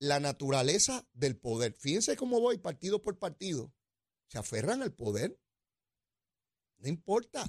La 0.00 0.18
naturaleza 0.18 1.08
del 1.12 1.36
poder. 1.36 1.72
Fíjense 1.72 2.16
cómo 2.16 2.40
voy 2.40 2.58
partido 2.58 3.00
por 3.00 3.16
partido. 3.20 3.72
Se 4.26 4.38
aferran 4.38 4.82
al 4.82 4.92
poder. 4.92 5.40
No 6.78 6.88
importa. 6.88 7.44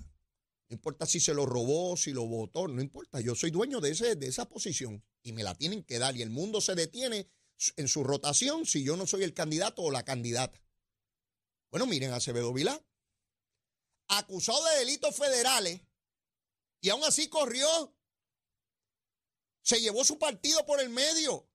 No 0.69 0.75
importa 0.75 1.07
si 1.07 1.19
se 1.19 1.33
lo 1.33 1.47
robó, 1.47 1.97
si 1.97 2.11
lo 2.11 2.27
votó, 2.27 2.67
no 2.67 2.83
importa. 2.83 3.19
Yo 3.19 3.33
soy 3.33 3.49
dueño 3.49 3.81
de, 3.81 3.89
ese, 3.89 4.15
de 4.15 4.27
esa 4.27 4.47
posición 4.47 5.03
y 5.23 5.31
me 5.31 5.41
la 5.41 5.55
tienen 5.55 5.83
que 5.83 5.97
dar. 5.97 6.15
Y 6.15 6.21
el 6.21 6.29
mundo 6.29 6.61
se 6.61 6.75
detiene 6.75 7.31
en 7.77 7.87
su 7.87 8.03
rotación 8.03 8.67
si 8.67 8.83
yo 8.83 8.95
no 8.95 9.07
soy 9.07 9.23
el 9.23 9.33
candidato 9.33 9.81
o 9.81 9.89
la 9.89 10.05
candidata. 10.05 10.61
Bueno, 11.71 11.87
miren 11.87 12.11
a 12.11 12.17
Acevedo 12.17 12.53
Vilá, 12.53 12.79
acusado 14.07 14.63
de 14.65 14.85
delitos 14.85 15.15
federales 15.15 15.86
y 16.87 16.89
aún 16.89 17.03
así 17.03 17.27
corrió. 17.27 17.93
Se 19.61 19.81
llevó 19.81 20.05
su 20.05 20.17
partido 20.17 20.65
por 20.65 20.79
el 20.79 20.87
medio. 20.87 21.49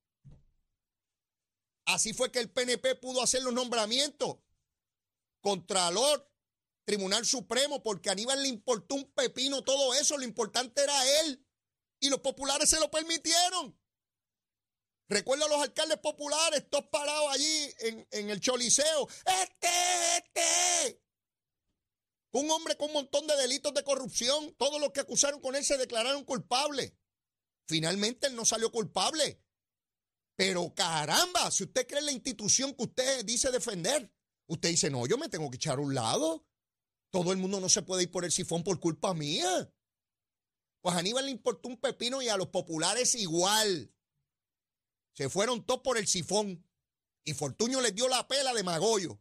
Así 1.87 2.12
fue 2.12 2.31
que 2.31 2.38
el 2.38 2.51
PNP 2.51 2.97
pudo 2.97 3.23
hacer 3.23 3.42
los 3.42 3.55
nombramientos. 3.55 4.37
Contralor, 5.40 6.31
Tribunal 6.85 7.25
Supremo, 7.25 7.83
porque 7.83 8.11
a 8.11 8.12
Aníbal 8.12 8.42
le 8.42 8.49
importó 8.49 8.95
un 8.95 9.11
pepino 9.12 9.64
todo 9.64 9.95
eso. 9.95 10.18
Lo 10.18 10.25
importante 10.25 10.83
era 10.83 11.21
él. 11.21 11.42
Y 11.99 12.11
los 12.11 12.21
populares 12.21 12.68
se 12.68 12.79
lo 12.79 12.90
permitieron. 12.90 13.75
Recuerdo 15.09 15.47
a 15.47 15.49
los 15.49 15.62
alcaldes 15.62 15.99
populares, 15.99 16.68
todos 16.68 16.88
parados 16.88 17.31
allí 17.33 17.75
en, 17.79 18.07
en 18.11 18.29
el 18.29 18.38
Choliseo. 18.38 19.09
Este, 19.25 20.16
este. 20.18 21.02
Un 22.33 22.51
hombre 22.51 22.77
con 22.77 22.88
un 22.88 22.95
montón 22.95 23.27
de 23.27 23.37
delitos 23.37 23.75
de 23.75 23.85
corrupción. 23.85 24.55
Todos 24.59 24.81
los 24.81 24.90
que 24.90 25.01
acusaron 25.01 25.40
con 25.40 25.55
él 25.55 25.64
se 25.64 25.77
declararon 25.77 26.25
culpables. 26.25 26.92
Finalmente 27.66 28.27
él 28.27 28.35
no 28.35 28.45
salió 28.45 28.73
culpable. 28.73 29.40
Pero 30.35 30.75
caramba, 30.75 31.51
si 31.51 31.64
usted 31.64 31.87
cree 31.87 32.01
en 32.01 32.07
la 32.07 32.12
institución 32.12 32.75
que 32.75 32.85
usted 32.85 33.25
dice 33.25 33.51
defender, 33.51 34.11
usted 34.47 34.71
dice, 34.71 34.90
no, 34.90 35.07
yo 35.07 35.18
me 35.18 35.29
tengo 35.29 35.51
que 35.51 35.57
echar 35.57 35.79
a 35.79 35.83
un 35.83 35.95
lado. 35.95 36.47
Todo 37.11 37.33
el 37.33 37.38
mundo 37.38 37.61
no 37.61 37.68
se 37.68 37.83
puede 37.83 38.05
ir 38.05 38.11
por 38.11 38.25
el 38.25 38.33
sifón 38.33 38.64
por 38.64 38.81
culpa 38.81 39.12
mía. 39.12 39.71
Pues 40.81 40.97
Aníbal 40.97 41.27
le 41.27 41.31
importó 41.31 41.68
un 41.68 41.77
pepino 41.77 42.23
y 42.23 42.29
a 42.29 42.37
los 42.38 42.49
populares 42.49 43.14
igual. 43.14 43.95
Se 45.12 45.29
fueron 45.29 45.64
todos 45.64 45.83
por 45.83 45.99
el 45.99 46.07
sifón. 46.07 46.66
Y 47.25 47.35
Fortuño 47.35 47.81
les 47.81 47.95
dio 47.95 48.09
la 48.09 48.27
pela 48.27 48.53
de 48.53 48.64
Magollo. 48.64 49.21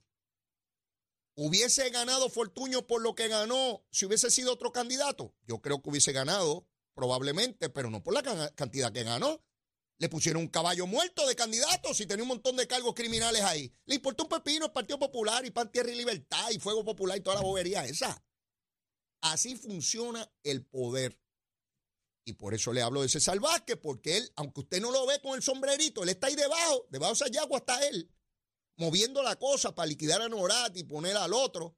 ¿Hubiese 1.44 1.90
ganado 1.90 2.30
Fortuño 2.30 2.86
por 2.86 3.02
lo 3.02 3.16
que 3.16 3.28
ganó 3.28 3.84
si 3.90 4.06
hubiese 4.06 4.30
sido 4.30 4.54
otro 4.54 4.72
candidato? 4.72 5.34
Yo 5.48 5.60
creo 5.60 5.82
que 5.82 5.90
hubiese 5.90 6.12
ganado, 6.12 6.68
probablemente, 6.94 7.68
pero 7.68 7.90
no 7.90 8.04
por 8.04 8.14
la 8.14 8.22
cantidad 8.54 8.92
que 8.94 9.02
ganó. 9.02 9.44
Le 9.98 10.08
pusieron 10.08 10.44
un 10.44 10.50
caballo 10.50 10.86
muerto 10.86 11.26
de 11.28 11.36
candidatos 11.36 12.00
y 12.00 12.06
tenía 12.06 12.22
un 12.22 12.28
montón 12.28 12.58
de 12.58 12.68
cargos 12.68 12.94
criminales 12.94 13.42
ahí. 13.42 13.74
Le 13.86 13.96
importó 13.96 14.26
un 14.26 14.30
pepino 14.30 14.68
el 14.68 14.72
Partido 14.72 15.00
Popular 15.00 15.44
y 15.44 15.50
Pan 15.50 15.72
Tierra 15.72 15.90
y 15.90 15.96
Libertad 15.96 16.52
y 16.52 16.60
Fuego 16.60 16.86
Popular 16.86 17.18
y 17.18 17.22
toda 17.22 17.38
la 17.38 17.42
bobería 17.42 17.86
esa. 17.86 18.24
Así 19.22 19.56
funciona 19.56 20.32
el 20.44 20.64
poder. 20.64 21.20
Y 22.24 22.34
por 22.34 22.54
eso 22.54 22.72
le 22.72 22.84
hablo 22.84 23.02
de 23.02 23.08
ese 23.08 23.20
salvaje, 23.20 23.78
porque 23.78 24.18
él, 24.18 24.32
aunque 24.36 24.60
usted 24.60 24.80
no 24.80 24.92
lo 24.92 25.08
ve 25.08 25.20
con 25.20 25.34
el 25.34 25.42
sombrerito, 25.42 26.04
él 26.04 26.10
está 26.10 26.28
ahí 26.28 26.36
debajo, 26.36 26.86
debajo 26.92 27.14
de 27.14 27.16
esa 27.16 27.30
yagua 27.30 27.58
está 27.58 27.88
él 27.88 28.12
moviendo 28.78 29.22
la 29.22 29.36
cosa 29.38 29.74
para 29.76 29.88
liquidar 29.88 30.22
a 30.22 30.30
Norat 30.30 30.76
y 30.78 30.84
poner 30.84 31.16
al 31.18 31.34
otro, 31.34 31.78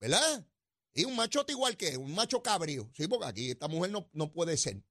¿verdad? 0.00 0.46
Y 0.94 1.04
un 1.04 1.16
machote 1.16 1.52
igual 1.52 1.76
que 1.76 1.96
un 1.96 2.14
macho 2.14 2.42
cabrío, 2.42 2.90
sí, 2.94 3.08
porque 3.08 3.26
aquí 3.26 3.50
esta 3.50 3.68
mujer 3.68 3.90
no, 3.90 4.08
no 4.12 4.32
puede 4.32 4.56
ser, 4.56 4.82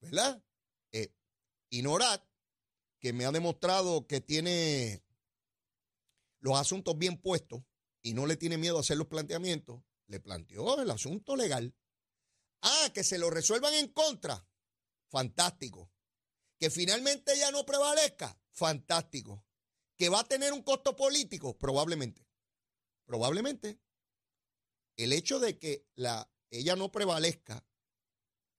¿verdad? 0.00 0.42
Eh, 0.92 1.12
y 1.70 1.82
Norat, 1.82 2.24
que 3.00 3.12
me 3.12 3.26
ha 3.26 3.32
demostrado 3.32 4.06
que 4.06 4.20
tiene 4.20 5.02
los 6.40 6.58
asuntos 6.58 6.96
bien 6.98 7.20
puestos 7.20 7.62
y 8.02 8.14
no 8.14 8.26
le 8.26 8.36
tiene 8.36 8.58
miedo 8.58 8.76
a 8.76 8.80
hacer 8.80 8.96
los 8.96 9.06
planteamientos, 9.06 9.82
le 10.06 10.20
planteó 10.20 10.80
el 10.80 10.90
asunto 10.90 11.36
legal. 11.36 11.74
Ah, 12.62 12.90
que 12.94 13.02
se 13.02 13.18
lo 13.18 13.30
resuelvan 13.30 13.74
en 13.74 13.88
contra. 13.88 14.46
Fantástico. 15.08 15.90
Que 16.58 16.70
finalmente 16.70 17.36
ya 17.36 17.50
no 17.50 17.64
prevalezca. 17.64 18.38
Fantástico. 18.52 19.44
¿Que 20.02 20.08
va 20.08 20.18
a 20.18 20.24
tener 20.24 20.52
un 20.52 20.62
costo 20.62 20.96
político? 20.96 21.56
Probablemente. 21.56 22.26
Probablemente. 23.04 23.78
El 24.96 25.12
hecho 25.12 25.38
de 25.38 25.60
que 25.60 25.86
la, 25.94 26.28
ella 26.50 26.74
no 26.74 26.90
prevalezca 26.90 27.64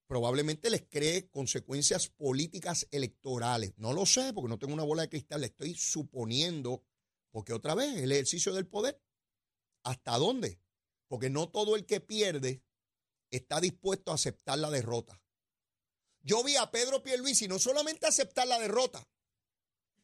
probablemente 0.08 0.69
les 0.69 0.84
cree 0.84 1.29
consecuencias 1.29 2.08
políticas 2.08 2.88
electorales. 2.91 3.73
No 3.75 3.91
lo 3.91 4.06
sé, 4.06 4.32
porque 4.32 4.47
no 4.47 4.58
tengo 4.58 4.73
una 4.73 4.86
bola 4.86 5.01
de 5.01 5.10
cristal, 5.10 5.41
le 5.41 5.47
estoy 5.47 5.75
suponiendo, 5.75 6.82
porque 7.29 7.51
otra 7.51 7.75
vez, 7.75 7.93
el 7.97 8.13
ejercicio 8.13 8.53
del 8.53 8.65
poder. 8.65 9.03
¿Hasta 9.84 10.17
dónde? 10.17 10.62
Porque 11.10 11.29
no 11.29 11.49
todo 11.49 11.75
el 11.75 11.86
que 11.86 11.99
pierde 11.99 12.63
está 13.32 13.60
dispuesto 13.60 14.12
a 14.12 14.15
aceptar 14.15 14.60
la 14.60 14.69
derrota. 14.69 15.21
Yo 16.21 16.41
vi 16.41 16.56
a 16.56 16.71
Pedro 16.71 17.03
Pierluisi 17.03 17.49
no 17.49 17.60
solamente 17.60 18.08
aceptar 18.08 18.47
la 18.47 18.60
derrota, 18.60 19.06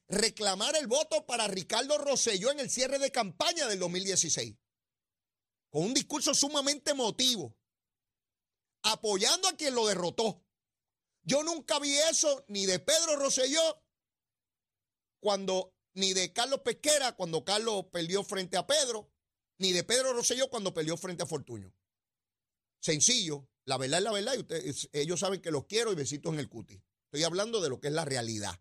reclamar 0.09 0.75
el 0.75 0.87
voto 0.87 1.25
para 1.25 1.47
Ricardo 1.47 1.97
Rosselló 1.99 2.51
en 2.51 2.59
el 2.59 2.69
cierre 2.69 2.99
de 2.99 3.11
campaña 3.11 3.67
del 3.67 3.79
2016. 3.79 4.55
Con 5.69 5.83
un 5.83 5.93
discurso 5.93 6.33
sumamente 6.33 6.91
emotivo, 6.91 7.55
apoyando 8.81 9.47
a 9.47 9.55
quien 9.55 9.75
lo 9.75 9.85
derrotó. 9.85 10.43
Yo 11.21 11.43
nunca 11.43 11.79
vi 11.79 11.95
eso 11.95 12.43
ni 12.47 12.65
de 12.65 12.79
Pedro 12.79 13.17
Rosselló 13.17 13.83
cuando, 15.19 15.75
ni 15.93 16.13
de 16.13 16.33
Carlos 16.33 16.61
Pesquera 16.61 17.15
cuando 17.15 17.45
Carlos 17.45 17.85
perdió 17.91 18.23
frente 18.23 18.57
a 18.57 18.65
Pedro, 18.65 19.11
ni 19.59 19.73
de 19.73 19.83
Pedro 19.83 20.13
Rosselló 20.13 20.49
cuando 20.49 20.73
perdió 20.73 20.97
frente 20.97 21.21
a 21.21 21.27
Fortuño. 21.27 21.71
Sencillo, 22.81 23.47
la 23.65 23.77
verdad 23.77 23.99
es 23.99 24.03
la 24.05 24.11
verdad 24.11 24.33
y 24.35 24.89
ellos 24.93 25.19
saben 25.19 25.41
que 25.41 25.51
los 25.51 25.65
quiero 25.65 25.91
y 25.91 25.95
besitos 25.95 26.33
en 26.33 26.39
el 26.39 26.49
cuti. 26.49 26.81
Estoy 27.05 27.23
hablando 27.23 27.61
de 27.61 27.69
lo 27.69 27.79
que 27.79 27.89
es 27.89 27.93
la 27.93 28.05
realidad. 28.05 28.59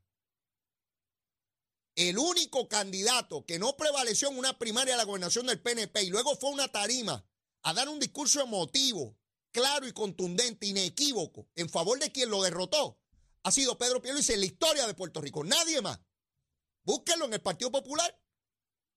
El 1.98 2.16
único 2.16 2.68
candidato 2.68 3.44
que 3.44 3.58
no 3.58 3.76
prevaleció 3.76 4.30
en 4.30 4.38
una 4.38 4.56
primaria 4.56 4.94
de 4.94 4.98
la 4.98 5.04
gobernación 5.04 5.46
del 5.46 5.60
PNP 5.60 6.04
y 6.04 6.10
luego 6.10 6.36
fue 6.36 6.50
a 6.50 6.52
una 6.52 6.68
tarima 6.68 7.26
a 7.62 7.74
dar 7.74 7.88
un 7.88 7.98
discurso 7.98 8.40
emotivo, 8.40 9.18
claro 9.50 9.84
y 9.84 9.92
contundente, 9.92 10.68
inequívoco, 10.68 11.48
en 11.56 11.68
favor 11.68 11.98
de 11.98 12.12
quien 12.12 12.30
lo 12.30 12.40
derrotó, 12.40 13.00
ha 13.42 13.50
sido 13.50 13.76
Pedro 13.76 14.00
Pierluisi 14.00 14.32
en 14.32 14.38
la 14.38 14.46
historia 14.46 14.86
de 14.86 14.94
Puerto 14.94 15.20
Rico. 15.20 15.42
Nadie 15.42 15.80
más. 15.80 15.98
Búsquenlo 16.84 17.24
en 17.24 17.32
el 17.32 17.42
Partido 17.42 17.72
Popular. 17.72 18.16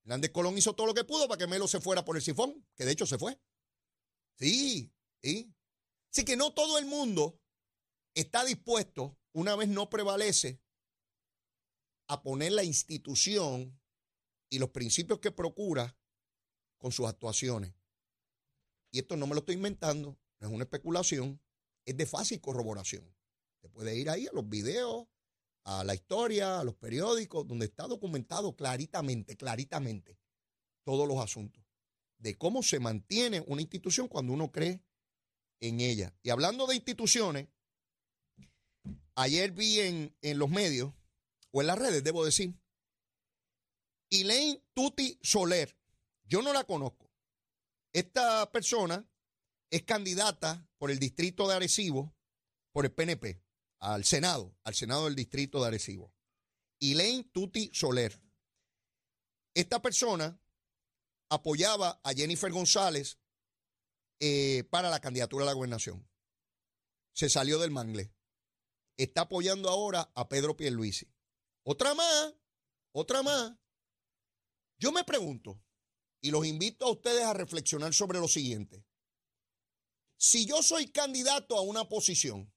Hernández 0.04 0.30
Colón 0.30 0.56
hizo 0.60 0.76
todo 0.76 0.86
lo 0.86 0.94
que 0.94 1.04
pudo 1.04 1.28
para 1.28 1.40
que 1.40 1.48
Melo 1.48 1.68
se 1.68 1.82
fuera 1.82 2.06
por 2.06 2.18
el 2.18 2.22
sifón, 2.22 2.64
que 2.76 2.86
de 2.86 2.92
hecho 2.92 3.08
se 3.08 3.18
fue. 3.18 3.42
Sí, 4.38 4.94
sí. 5.24 5.52
Así 6.12 6.24
que 6.24 6.38
no 6.38 6.54
todo 6.54 6.78
el 6.78 6.86
mundo 6.86 7.42
está 8.14 8.46
dispuesto, 8.46 9.18
una 9.34 9.56
vez 9.56 9.70
no 9.70 9.90
prevalece, 9.90 10.62
a 12.12 12.22
poner 12.22 12.52
la 12.52 12.66
institución 12.66 13.80
y 14.50 14.60
los 14.60 14.72
principios 14.72 15.20
que 15.20 15.32
procura 15.32 15.98
con 16.78 16.92
sus 16.92 17.08
actuaciones. 17.08 17.74
Y 18.92 19.00
esto 19.00 19.16
no 19.16 19.28
me 19.28 19.34
lo 19.34 19.40
estoy 19.40 19.56
inventando, 19.56 20.20
no 20.42 20.48
es 20.48 20.54
una 20.54 20.66
especulación, 20.66 21.40
es 21.86 21.96
de 21.96 22.06
fácil 22.06 22.42
corroboración. 22.42 23.10
Se 23.62 23.70
puede 23.70 23.98
ir 23.98 24.10
ahí 24.10 24.28
a 24.28 24.34
los 24.34 24.50
videos, 24.50 25.08
a 25.64 25.86
la 25.86 25.96
historia, 25.96 26.60
a 26.60 26.66
los 26.66 26.76
periódicos, 26.76 27.48
donde 27.48 27.68
está 27.68 27.88
documentado 27.88 28.58
claritamente, 28.58 29.38
claritamente, 29.38 30.20
todos 30.84 31.08
los 31.08 31.18
asuntos 31.20 31.64
de 32.18 32.38
cómo 32.38 32.62
se 32.62 32.82
mantiene 32.82 33.42
una 33.48 33.62
institución 33.62 34.10
cuando 34.10 34.34
uno 34.34 34.52
cree 34.52 34.84
en 35.62 35.80
ella. 35.80 36.14
Y 36.24 36.30
hablando 36.30 36.68
de 36.68 36.76
instituciones, 36.76 37.48
ayer 39.16 39.54
vi 39.54 39.80
en, 39.80 40.14
en 40.22 40.40
los 40.40 40.50
medios, 40.50 40.94
o 41.52 41.62
en 41.62 41.68
las 41.68 41.78
redes, 41.78 42.04
debo 42.04 42.26
decir, 42.26 42.56
Elaine 44.10 44.62
Tuti 44.74 45.18
Soler. 45.22 45.78
Yo 46.24 46.42
no 46.42 46.54
la 46.54 46.64
conozco. 46.64 47.10
Esta 47.94 48.50
persona 48.52 49.10
es 49.70 49.84
candidata 49.84 50.68
por 50.78 50.92
el 50.92 51.00
distrito 51.00 51.48
de 51.48 51.56
Arecibo, 51.56 52.16
por 52.72 52.86
el 52.86 52.92
PNP, 52.92 53.44
al 53.80 54.06
Senado, 54.06 54.58
al 54.64 54.76
Senado 54.76 55.06
del 55.06 55.16
distrito 55.16 55.62
de 55.62 55.68
Arecibo. 55.68 56.14
Elaine 56.80 57.24
Tuti 57.32 57.70
Soler. 57.74 58.22
Esta 59.54 59.82
persona 59.82 60.40
apoyaba 61.30 62.00
a 62.04 62.14
Jennifer 62.14 62.52
González 62.52 63.20
eh, 64.20 64.64
para 64.70 64.90
la 64.90 65.00
candidatura 65.00 65.44
a 65.44 65.48
la 65.48 65.54
gobernación. 65.54 66.08
Se 67.14 67.30
salió 67.30 67.60
del 67.60 67.72
mangle. 67.72 68.14
Está 68.98 69.22
apoyando 69.22 69.70
ahora 69.70 70.12
a 70.16 70.30
Pedro 70.30 70.56
Pierluisi. 70.56 71.11
Otra 71.64 71.94
más, 71.94 72.34
otra 72.92 73.22
más. 73.22 73.54
Yo 74.80 74.92
me 74.92 75.04
pregunto, 75.04 75.62
y 76.22 76.32
los 76.32 76.46
invito 76.46 76.86
a 76.86 76.92
ustedes 76.92 77.24
a 77.24 77.34
reflexionar 77.34 77.94
sobre 77.94 78.20
lo 78.20 78.28
siguiente. 78.28 78.86
Si 80.18 80.46
yo 80.46 80.62
soy 80.62 80.92
candidato 80.92 81.58
a 81.58 81.62
una 81.62 81.90
posición 81.90 82.54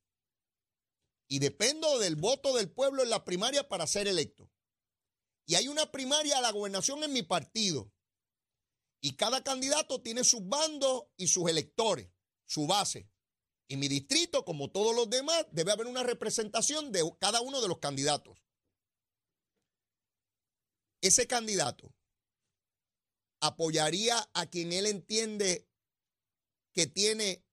y 1.28 1.38
dependo 1.38 1.98
del 1.98 2.16
voto 2.16 2.54
del 2.54 2.70
pueblo 2.70 3.02
en 3.02 3.10
la 3.10 3.24
primaria 3.24 3.68
para 3.68 3.86
ser 3.86 4.06
electo, 4.06 4.50
y 5.46 5.56
hay 5.56 5.68
una 5.68 5.90
primaria 5.90 6.38
a 6.38 6.40
la 6.40 6.52
gobernación 6.52 7.02
en 7.04 7.12
mi 7.12 7.22
partido, 7.22 7.92
y 9.02 9.16
cada 9.16 9.44
candidato 9.44 10.00
tiene 10.00 10.24
sus 10.24 10.46
bandos 10.48 11.04
y 11.18 11.26
sus 11.28 11.50
electores, 11.50 12.10
su 12.46 12.66
base. 12.66 13.10
Y 13.68 13.76
mi 13.76 13.88
distrito, 13.88 14.46
como 14.46 14.70
todos 14.70 14.94
los 14.94 15.10
demás, 15.10 15.46
debe 15.52 15.72
haber 15.72 15.86
una 15.86 16.02
representación 16.02 16.90
de 16.90 17.02
cada 17.18 17.42
uno 17.42 17.60
de 17.60 17.68
los 17.68 17.78
candidatos. 17.78 18.43
Ese 21.04 21.26
candidato 21.26 21.94
apoyaría 23.40 24.26
a 24.32 24.46
quien 24.46 24.72
él 24.72 24.86
entiende 24.86 25.68
que 26.72 26.86
tiene 26.86 27.44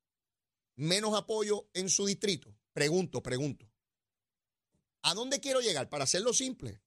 menos 0.77 1.13
apoyo 1.15 1.69
en 1.73 1.89
su 1.89 2.05
distrito? 2.05 2.55
Pregunto, 2.71 3.21
pregunto. 3.21 3.69
¿A 5.01 5.13
dónde 5.15 5.41
quiero 5.41 5.59
llegar? 5.59 5.89
Para 5.89 6.05
hacerlo 6.05 6.31
simple. 6.31 6.81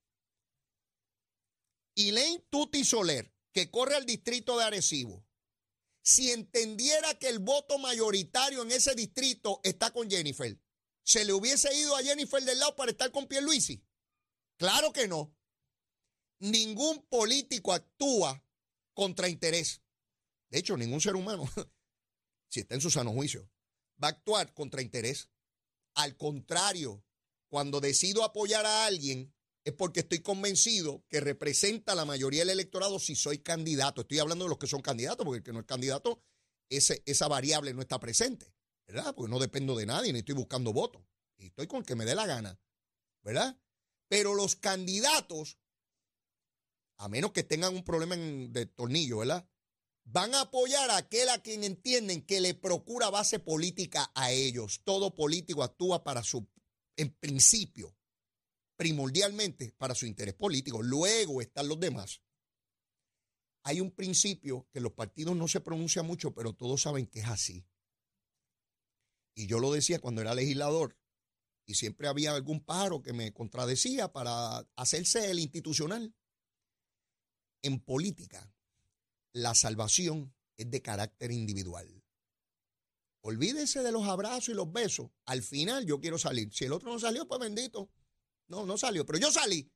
Elaine 1.96 2.42
Tuti 2.48 2.82
Soler, 2.82 3.30
que 3.52 3.70
corre 3.70 3.96
al 3.96 4.06
distrito 4.06 4.56
de 4.56 4.64
Arecibo, 4.64 5.22
si 6.00 6.30
entendiera 6.30 7.18
que 7.18 7.28
el 7.28 7.40
voto 7.40 7.78
mayoritario 7.78 8.62
en 8.62 8.72
ese 8.72 8.94
distrito 8.94 9.60
está 9.64 9.92
con 9.92 10.08
Jennifer, 10.08 10.58
¿se 11.02 11.26
le 11.26 11.34
hubiese 11.34 11.76
ido 11.76 11.94
a 11.94 12.02
Jennifer 12.02 12.42
del 12.42 12.58
lado 12.58 12.74
para 12.74 12.90
estar 12.90 13.12
con 13.12 13.28
Pierluisi? 13.28 13.84
Claro 14.56 14.94
que 14.94 15.06
no. 15.06 15.36
Ningún 16.44 17.06
político 17.06 17.72
actúa 17.72 18.44
contra 18.92 19.30
interés. 19.30 19.80
De 20.50 20.58
hecho, 20.58 20.76
ningún 20.76 21.00
ser 21.00 21.16
humano, 21.16 21.48
si 22.48 22.60
está 22.60 22.74
en 22.74 22.82
su 22.82 22.90
sano 22.90 23.12
juicio, 23.12 23.48
va 24.02 24.08
a 24.08 24.10
actuar 24.10 24.52
contra 24.52 24.82
interés. 24.82 25.30
Al 25.94 26.18
contrario, 26.18 27.02
cuando 27.48 27.80
decido 27.80 28.24
apoyar 28.24 28.66
a 28.66 28.84
alguien 28.84 29.32
es 29.64 29.72
porque 29.72 30.00
estoy 30.00 30.20
convencido 30.20 31.02
que 31.08 31.20
representa 31.20 31.92
a 31.92 31.94
la 31.94 32.04
mayoría 32.04 32.40
del 32.40 32.50
electorado 32.50 32.98
si 32.98 33.16
soy 33.16 33.38
candidato. 33.38 34.02
Estoy 34.02 34.18
hablando 34.18 34.44
de 34.44 34.50
los 34.50 34.58
que 34.58 34.66
son 34.66 34.82
candidatos, 34.82 35.24
porque 35.24 35.38
el 35.38 35.44
que 35.44 35.52
no 35.54 35.60
es 35.60 35.66
candidato, 35.66 36.22
ese, 36.68 37.02
esa 37.06 37.26
variable 37.26 37.72
no 37.72 37.80
está 37.80 37.98
presente, 37.98 38.52
¿verdad? 38.86 39.14
Porque 39.14 39.30
no 39.30 39.38
dependo 39.38 39.74
de 39.76 39.86
nadie, 39.86 40.12
ni 40.12 40.18
estoy 40.18 40.34
buscando 40.34 40.74
votos. 40.74 41.02
Y 41.38 41.46
estoy 41.46 41.66
con 41.66 41.78
el 41.78 41.86
que 41.86 41.94
me 41.94 42.04
dé 42.04 42.14
la 42.14 42.26
gana, 42.26 42.60
¿verdad? 43.22 43.58
Pero 44.08 44.34
los 44.34 44.56
candidatos 44.56 45.58
a 47.04 47.08
menos 47.08 47.32
que 47.32 47.44
tengan 47.44 47.74
un 47.74 47.84
problema 47.84 48.16
de 48.16 48.66
tornillo, 48.66 49.18
¿verdad? 49.18 49.46
Van 50.04 50.34
a 50.34 50.42
apoyar 50.42 50.90
a 50.90 50.96
aquel 50.96 51.28
a 51.28 51.42
quien 51.42 51.62
entienden 51.62 52.22
que 52.24 52.40
le 52.40 52.54
procura 52.54 53.10
base 53.10 53.38
política 53.38 54.10
a 54.14 54.32
ellos. 54.32 54.80
Todo 54.84 55.14
político 55.14 55.62
actúa 55.62 56.02
para 56.02 56.22
su, 56.22 56.48
en 56.96 57.14
principio, 57.14 57.94
primordialmente 58.76 59.74
para 59.76 59.94
su 59.94 60.06
interés 60.06 60.34
político. 60.34 60.82
Luego 60.82 61.42
están 61.42 61.68
los 61.68 61.78
demás. 61.78 62.22
Hay 63.64 63.80
un 63.80 63.90
principio 63.90 64.66
que 64.72 64.80
los 64.80 64.92
partidos 64.92 65.36
no 65.36 65.46
se 65.46 65.60
pronuncia 65.60 66.02
mucho, 66.02 66.34
pero 66.34 66.54
todos 66.54 66.82
saben 66.82 67.06
que 67.06 67.20
es 67.20 67.28
así. 67.28 67.66
Y 69.34 69.46
yo 69.46 69.58
lo 69.58 69.72
decía 69.72 69.98
cuando 69.98 70.20
era 70.20 70.34
legislador, 70.34 70.96
y 71.66 71.74
siempre 71.74 72.08
había 72.08 72.34
algún 72.34 72.64
pájaro 72.64 73.02
que 73.02 73.12
me 73.12 73.32
contradecía 73.32 74.12
para 74.12 74.58
hacerse 74.76 75.30
el 75.30 75.38
institucional. 75.38 76.14
En 77.64 77.80
política, 77.80 78.52
la 79.32 79.54
salvación 79.54 80.34
es 80.58 80.70
de 80.70 80.82
carácter 80.82 81.32
individual. 81.32 82.04
Olvídese 83.22 83.82
de 83.82 83.90
los 83.90 84.06
abrazos 84.06 84.50
y 84.50 84.52
los 84.52 84.70
besos. 84.70 85.10
Al 85.24 85.42
final 85.42 85.86
yo 85.86 85.98
quiero 85.98 86.18
salir. 86.18 86.52
Si 86.52 86.66
el 86.66 86.74
otro 86.74 86.92
no 86.92 86.98
salió, 86.98 87.26
pues 87.26 87.40
bendito. 87.40 87.90
No, 88.48 88.66
no 88.66 88.76
salió. 88.76 89.06
Pero 89.06 89.18
yo 89.18 89.32
salí. 89.32 89.72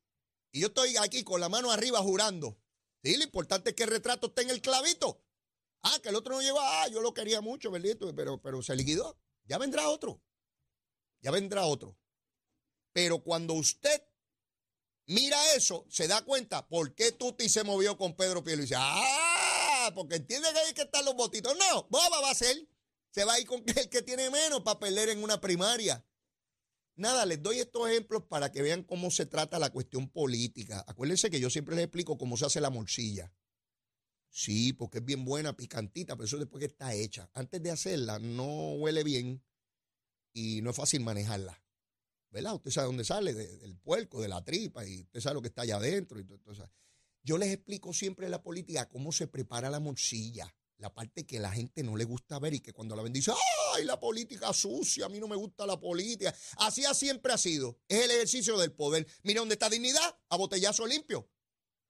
Y 0.52 0.60
yo 0.60 0.66
estoy 0.66 0.98
aquí 0.98 1.24
con 1.24 1.40
la 1.40 1.48
mano 1.48 1.70
arriba 1.70 2.00
jurando. 2.00 2.60
Sí, 3.02 3.16
lo 3.16 3.24
importante 3.24 3.70
es 3.70 3.74
que 3.74 3.84
el 3.84 3.90
retrato 3.90 4.26
esté 4.26 4.42
en 4.42 4.50
el 4.50 4.60
clavito. 4.60 5.24
Ah, 5.80 5.98
que 6.02 6.10
el 6.10 6.16
otro 6.16 6.34
no 6.34 6.42
llegó. 6.42 6.60
Ah, 6.60 6.88
yo 6.88 7.00
lo 7.00 7.14
quería 7.14 7.40
mucho, 7.40 7.70
bendito, 7.70 8.14
pero, 8.14 8.38
pero 8.42 8.60
se 8.60 8.76
liquidó. 8.76 9.18
Ya 9.46 9.56
vendrá 9.56 9.88
otro. 9.88 10.20
Ya 11.22 11.30
vendrá 11.30 11.64
otro. 11.64 11.96
Pero 12.92 13.22
cuando 13.22 13.54
usted 13.54 14.02
mira 15.08 15.36
eso, 15.56 15.84
se 15.90 16.06
da 16.06 16.22
cuenta 16.22 16.68
por 16.68 16.94
qué 16.94 17.12
Tuti 17.12 17.48
se 17.48 17.64
movió 17.64 17.98
con 17.98 18.14
Pedro 18.14 18.42
dice, 18.42 18.76
Ah, 18.78 19.90
porque 19.94 20.16
entiende 20.16 20.48
que 20.52 20.58
hay 20.58 20.74
que 20.74 20.82
estar 20.82 21.04
los 21.04 21.14
votitos. 21.14 21.56
No, 21.58 21.88
boba 21.90 22.20
va 22.20 22.30
a 22.30 22.34
ser. 22.34 22.56
Se 23.10 23.24
va 23.24 23.34
a 23.34 23.40
ir 23.40 23.46
con 23.46 23.62
el 23.76 23.88
que 23.88 24.02
tiene 24.02 24.30
menos 24.30 24.62
para 24.62 24.78
perder 24.78 25.08
en 25.08 25.22
una 25.22 25.40
primaria. 25.40 26.04
Nada, 26.96 27.24
les 27.26 27.42
doy 27.42 27.60
estos 27.60 27.88
ejemplos 27.88 28.24
para 28.24 28.50
que 28.50 28.60
vean 28.60 28.82
cómo 28.82 29.10
se 29.10 29.24
trata 29.24 29.58
la 29.58 29.70
cuestión 29.70 30.08
política. 30.08 30.84
Acuérdense 30.86 31.30
que 31.30 31.38
yo 31.40 31.48
siempre 31.48 31.76
les 31.76 31.84
explico 31.84 32.18
cómo 32.18 32.36
se 32.36 32.46
hace 32.46 32.60
la 32.60 32.70
morcilla. 32.70 33.32
Sí, 34.30 34.72
porque 34.72 34.98
es 34.98 35.04
bien 35.04 35.24
buena, 35.24 35.56
picantita, 35.56 36.16
pero 36.16 36.26
eso 36.26 36.38
después 36.38 36.60
que 36.60 36.66
está 36.66 36.92
hecha. 36.94 37.30
Antes 37.34 37.62
de 37.62 37.70
hacerla, 37.70 38.18
no 38.18 38.74
huele 38.74 39.04
bien 39.04 39.44
y 40.32 40.60
no 40.62 40.70
es 40.70 40.76
fácil 40.76 41.00
manejarla. 41.00 41.62
¿Verdad? 42.30 42.54
Usted 42.54 42.70
sabe 42.70 42.86
dónde 42.86 43.04
sale, 43.04 43.34
del 43.34 43.76
puerco, 43.76 44.20
de 44.20 44.28
la 44.28 44.44
tripa, 44.44 44.86
y 44.86 45.02
usted 45.02 45.20
sabe 45.20 45.34
lo 45.34 45.42
que 45.42 45.48
está 45.48 45.62
allá 45.62 45.76
adentro. 45.76 46.18
Y 46.18 46.24
todo, 46.24 46.38
Yo 47.22 47.38
les 47.38 47.52
explico 47.52 47.92
siempre 47.92 48.28
la 48.28 48.42
política 48.42 48.88
cómo 48.88 49.12
se 49.12 49.26
prepara 49.26 49.70
la 49.70 49.80
morcilla, 49.80 50.54
la 50.78 50.92
parte 50.92 51.26
que 51.26 51.40
la 51.40 51.50
gente 51.50 51.82
no 51.82 51.96
le 51.96 52.04
gusta 52.04 52.38
ver 52.38 52.54
y 52.54 52.60
que 52.60 52.72
cuando 52.72 52.94
la 52.94 53.02
ven 53.02 53.12
dice, 53.12 53.32
ay, 53.74 53.84
la 53.84 53.98
política 53.98 54.52
sucia, 54.52 55.06
a 55.06 55.08
mí 55.08 55.18
no 55.18 55.26
me 55.26 55.36
gusta 55.36 55.66
la 55.66 55.78
política. 55.78 56.34
Así 56.58 56.84
ha 56.84 56.94
siempre 56.94 57.32
ha 57.32 57.38
sido. 57.38 57.78
Es 57.88 58.04
el 58.04 58.10
ejercicio 58.12 58.56
del 58.58 58.72
poder. 58.72 59.06
Mira 59.22 59.40
dónde 59.40 59.54
está 59.54 59.68
dignidad, 59.68 60.18
a 60.28 60.36
botellazo 60.36 60.86
limpio. 60.86 61.28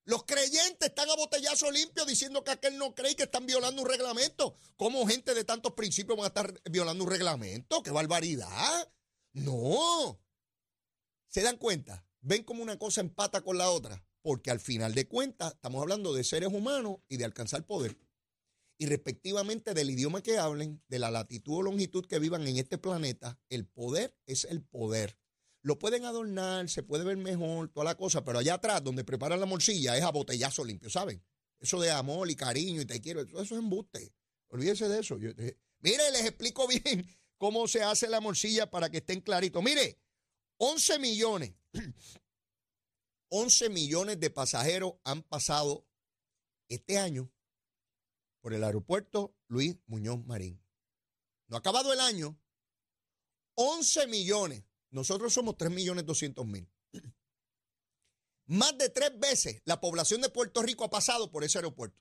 Los 0.05 0.24
creyentes 0.24 0.88
están 0.88 1.11
a 1.11 1.16
botellazo 1.16 1.70
limpio 1.70 2.07
diciendo 2.07 2.42
que 2.42 2.53
aquel 2.53 2.79
no 2.79 2.94
cree 2.94 3.12
y 3.12 3.14
que 3.14 3.24
están 3.24 3.44
violando 3.44 3.83
un 3.83 3.88
reglamento. 3.88 4.57
¿Cómo 4.77 5.07
gente 5.07 5.35
de 5.35 5.44
tantos 5.44 5.74
principios 5.74 6.16
van 6.16 6.24
a 6.24 6.29
estar 6.29 6.62
violando 6.70 7.05
un 7.05 7.11
reglamento? 7.11 7.83
¡Qué 7.83 7.90
barbaridad! 7.90 8.90
No. 9.35 10.18
¿Se 11.38 11.44
dan 11.44 11.57
cuenta? 11.57 12.05
¿Ven 12.20 12.42
cómo 12.42 12.64
una 12.64 12.81
cosa 12.81 13.01
empata 13.01 13.42
con 13.42 13.59
la 13.59 13.70
otra? 13.70 14.05
Porque 14.22 14.51
al 14.51 14.59
final 14.59 14.92
de 14.92 15.07
cuentas 15.07 15.53
estamos 15.53 15.81
hablando 15.81 16.12
de 16.12 16.24
seres 16.24 16.53
humanos 16.53 16.96
y 17.09 17.16
de 17.16 17.24
alcanzar 17.24 17.64
poder. 17.64 17.96
Y 18.77 18.87
respectivamente 18.87 19.72
del 19.72 19.90
idioma 19.90 20.20
que 20.20 20.37
hablen, 20.37 20.83
de 20.88 20.98
la 20.98 21.12
latitud 21.12 21.59
o 21.59 21.62
longitud 21.62 22.05
que 22.07 22.18
vivan 22.18 22.44
en 22.48 22.57
este 22.57 22.77
planeta, 22.77 23.38
el 23.51 23.66
poder 23.66 24.16
es 24.27 24.46
el 24.46 24.64
poder. 24.64 25.16
Lo 25.62 25.79
pueden 25.79 26.07
adornar, 26.07 26.68
se 26.68 26.83
puede 26.83 27.05
ver 27.05 27.18
mejor, 27.18 27.68
toda 27.68 27.85
la 27.85 27.94
cosa, 27.94 28.24
pero 28.24 28.40
allá 28.40 28.55
atrás, 28.55 28.83
donde 28.83 29.05
preparan 29.05 29.38
la 29.38 29.46
morcilla, 29.46 29.96
es 29.96 30.03
a 30.03 30.11
botellazo 30.11 30.64
limpio, 30.64 30.90
¿saben? 30.90 31.24
Eso 31.61 31.81
de 31.81 31.92
amor 31.92 32.29
y 32.29 32.35
cariño 32.35 32.81
y 32.81 32.85
te 32.85 33.01
quiero, 33.01 33.20
eso 33.20 33.40
es 33.40 33.53
embuste. 33.53 34.12
Olvídese 34.48 34.88
de 34.88 34.98
eso. 34.98 35.16
Eh, 35.20 35.57
mire, 35.79 36.11
les 36.11 36.24
explico 36.24 36.66
bien 36.85 37.07
cómo 37.37 37.68
se 37.68 37.85
hace 37.85 38.09
la 38.09 38.20
morcilla 38.20 38.68
para 38.68 38.90
que 38.90 38.96
estén 38.96 39.20
claritos. 39.20 39.62
Mire, 39.62 40.01
11 40.59 40.99
millones, 40.99 41.55
11 43.31 43.71
millones 43.71 44.21
de 44.21 44.31
pasajeros 44.31 44.94
han 45.05 45.23
pasado 45.23 45.87
este 46.68 46.99
año 46.99 47.31
por 48.40 48.55
el 48.55 48.64
aeropuerto 48.64 49.35
Luis 49.47 49.77
Muñoz 49.87 50.25
Marín. 50.25 50.61
No 51.47 51.57
ha 51.57 51.61
acabado 51.61 51.92
el 51.92 52.01
año. 52.01 52.38
11 53.55 54.07
millones. 54.09 54.64
Nosotros 54.90 55.33
somos 55.33 55.57
3 55.57 55.71
millones 55.71 56.07
200 56.07 56.47
mil. 56.47 56.68
Más 58.47 58.77
de 58.79 58.88
tres 58.88 59.18
veces 59.18 59.62
la 59.64 59.81
población 59.81 60.21
de 60.21 60.31
Puerto 60.31 60.62
Rico 60.62 60.85
ha 60.85 60.90
pasado 60.90 61.31
por 61.31 61.44
ese 61.44 61.59
aeropuerto. 61.59 62.01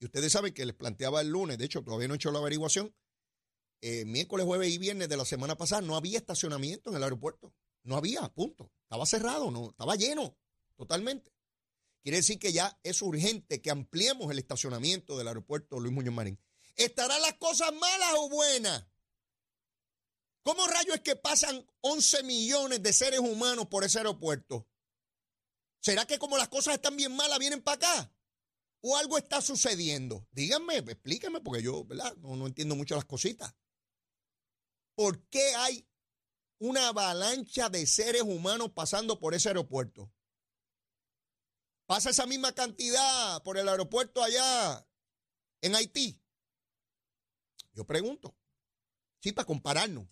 Y 0.00 0.04
ustedes 0.04 0.32
saben 0.32 0.54
que 0.54 0.64
les 0.64 0.76
planteaba 0.76 1.20
el 1.20 1.28
lunes, 1.28 1.58
de 1.58 1.64
hecho 1.64 1.82
todavía 1.82 2.06
no 2.06 2.14
he 2.14 2.16
hecho 2.16 2.30
la 2.30 2.38
averiguación, 2.38 2.94
eh, 3.80 4.04
miércoles, 4.04 4.46
jueves 4.46 4.72
y 4.72 4.78
viernes 4.78 5.08
de 5.08 5.16
la 5.16 5.24
semana 5.24 5.56
pasada 5.56 5.82
no 5.82 5.96
había 5.96 6.18
estacionamiento 6.18 6.90
en 6.90 6.96
el 6.96 7.02
aeropuerto. 7.02 7.52
No 7.88 7.96
había, 7.96 8.28
punto. 8.28 8.70
Estaba 8.82 9.06
cerrado, 9.06 9.50
no, 9.50 9.70
estaba 9.70 9.96
lleno 9.96 10.36
totalmente. 10.76 11.32
Quiere 12.02 12.18
decir 12.18 12.38
que 12.38 12.52
ya 12.52 12.78
es 12.82 13.00
urgente 13.00 13.62
que 13.62 13.70
ampliemos 13.70 14.30
el 14.30 14.38
estacionamiento 14.38 15.16
del 15.16 15.26
aeropuerto 15.26 15.80
Luis 15.80 15.94
Muñoz 15.94 16.14
Marín. 16.14 16.38
¿Estarán 16.76 17.22
las 17.22 17.34
cosas 17.34 17.72
malas 17.72 18.10
o 18.18 18.28
buenas? 18.28 18.86
¿Cómo 20.42 20.66
rayos 20.66 20.96
es 20.96 21.00
que 21.00 21.16
pasan 21.16 21.66
11 21.80 22.24
millones 22.24 22.82
de 22.82 22.92
seres 22.92 23.20
humanos 23.20 23.68
por 23.68 23.84
ese 23.84 23.96
aeropuerto? 23.98 24.68
¿Será 25.80 26.06
que 26.06 26.18
como 26.18 26.36
las 26.36 26.48
cosas 26.48 26.74
están 26.74 26.94
bien 26.94 27.16
malas 27.16 27.38
vienen 27.38 27.62
para 27.62 27.76
acá? 27.76 28.12
¿O 28.82 28.98
algo 28.98 29.16
está 29.16 29.40
sucediendo? 29.40 30.28
Díganme, 30.32 30.76
explíquenme, 30.76 31.40
porque 31.40 31.62
yo 31.62 31.86
¿verdad? 31.86 32.14
No, 32.18 32.36
no 32.36 32.46
entiendo 32.46 32.76
mucho 32.76 32.96
las 32.96 33.06
cositas. 33.06 33.54
¿Por 34.94 35.26
qué 35.28 35.54
hay 35.56 35.87
una 36.58 36.88
avalancha 36.88 37.68
de 37.68 37.86
seres 37.86 38.22
humanos 38.22 38.70
pasando 38.74 39.18
por 39.18 39.34
ese 39.34 39.48
aeropuerto? 39.48 40.12
Pasa 41.86 42.10
esa 42.10 42.26
misma 42.26 42.52
cantidad 42.52 43.42
por 43.42 43.56
el 43.56 43.68
aeropuerto 43.68 44.22
allá 44.22 44.86
en 45.62 45.74
Haití. 45.74 46.20
Yo 47.72 47.86
pregunto, 47.86 48.36
sí, 49.20 49.32
para 49.32 49.46
compararnos 49.46 50.06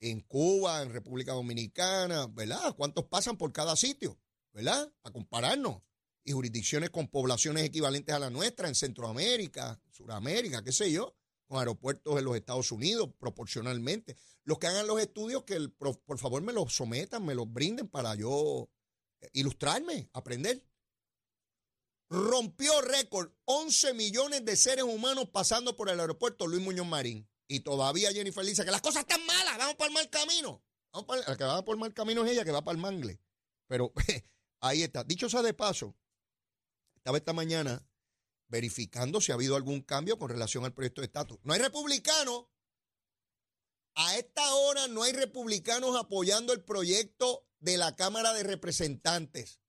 en 0.00 0.20
Cuba, 0.20 0.82
en 0.82 0.92
República 0.92 1.32
Dominicana, 1.32 2.26
¿verdad? 2.28 2.74
¿Cuántos 2.76 3.06
pasan 3.06 3.36
por 3.36 3.52
cada 3.52 3.74
sitio? 3.74 4.20
¿Verdad? 4.52 4.92
A 5.02 5.10
compararnos. 5.10 5.82
Y 6.22 6.32
jurisdicciones 6.32 6.90
con 6.90 7.08
poblaciones 7.08 7.64
equivalentes 7.64 8.14
a 8.14 8.18
la 8.18 8.30
nuestra 8.30 8.68
en 8.68 8.74
Centroamérica, 8.74 9.80
Suramérica, 9.90 10.62
qué 10.62 10.72
sé 10.72 10.92
yo, 10.92 11.17
con 11.48 11.58
aeropuertos 11.58 12.18
en 12.18 12.24
los 12.24 12.36
Estados 12.36 12.70
Unidos 12.70 13.08
proporcionalmente. 13.18 14.16
Los 14.44 14.58
que 14.58 14.66
hagan 14.66 14.86
los 14.86 15.00
estudios, 15.00 15.44
que 15.44 15.68
por 15.68 16.18
favor 16.18 16.42
me 16.42 16.52
los 16.52 16.72
sometan, 16.72 17.24
me 17.24 17.34
los 17.34 17.50
brinden 17.52 17.88
para 17.88 18.14
yo 18.14 18.70
eh, 19.20 19.30
ilustrarme, 19.32 20.08
aprender. 20.12 20.64
Rompió 22.10 22.80
récord, 22.80 23.32
11 23.46 23.94
millones 23.94 24.44
de 24.44 24.56
seres 24.56 24.84
humanos 24.84 25.28
pasando 25.30 25.76
por 25.76 25.90
el 25.90 26.00
aeropuerto 26.00 26.46
Luis 26.46 26.62
Muñoz 26.62 26.86
Marín. 26.86 27.28
Y 27.48 27.60
todavía 27.60 28.12
Jennifer 28.12 28.44
dice 28.44 28.64
que 28.64 28.70
las 28.70 28.82
cosas 28.82 29.02
están 29.02 29.24
malas, 29.26 29.58
vamos 29.58 29.76
para 29.76 29.88
el 29.88 29.94
mal 29.94 30.10
camino. 30.10 30.62
la 31.26 31.36
que 31.36 31.44
va 31.44 31.64
por 31.64 31.76
el 31.76 31.80
mal 31.80 31.94
camino 31.94 32.24
es 32.24 32.32
ella, 32.32 32.44
que 32.44 32.52
va 32.52 32.62
para 32.62 32.76
el 32.76 32.82
mangle. 32.82 33.20
Pero 33.66 33.92
ahí 34.60 34.82
está. 34.82 35.02
Dicho 35.02 35.28
sea 35.28 35.42
de 35.42 35.54
paso, 35.54 35.94
estaba 36.96 37.16
esta 37.16 37.32
mañana 37.32 37.86
verificando 38.48 39.20
si 39.20 39.32
ha 39.32 39.34
habido 39.34 39.56
algún 39.56 39.82
cambio 39.82 40.18
con 40.18 40.30
relación 40.30 40.64
al 40.64 40.74
proyecto 40.74 41.00
de 41.00 41.06
estatus. 41.06 41.38
No 41.42 41.52
hay 41.52 41.60
republicanos. 41.60 42.46
A 43.94 44.16
esta 44.16 44.54
hora 44.54 44.88
no 44.88 45.02
hay 45.02 45.12
republicanos 45.12 45.96
apoyando 45.96 46.52
el 46.52 46.62
proyecto 46.62 47.46
de 47.58 47.76
la 47.76 47.96
Cámara 47.96 48.32
de 48.32 48.44
Representantes. 48.44 49.60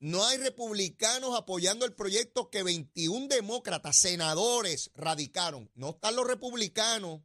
No 0.00 0.24
hay 0.26 0.38
republicanos 0.38 1.34
apoyando 1.34 1.86
el 1.86 1.94
proyecto 1.94 2.50
que 2.50 2.62
21 2.62 3.28
demócratas, 3.28 3.96
senadores, 3.96 4.90
radicaron. 4.94 5.70
No 5.74 5.90
están 5.90 6.16
los 6.16 6.26
republicanos. 6.26 7.22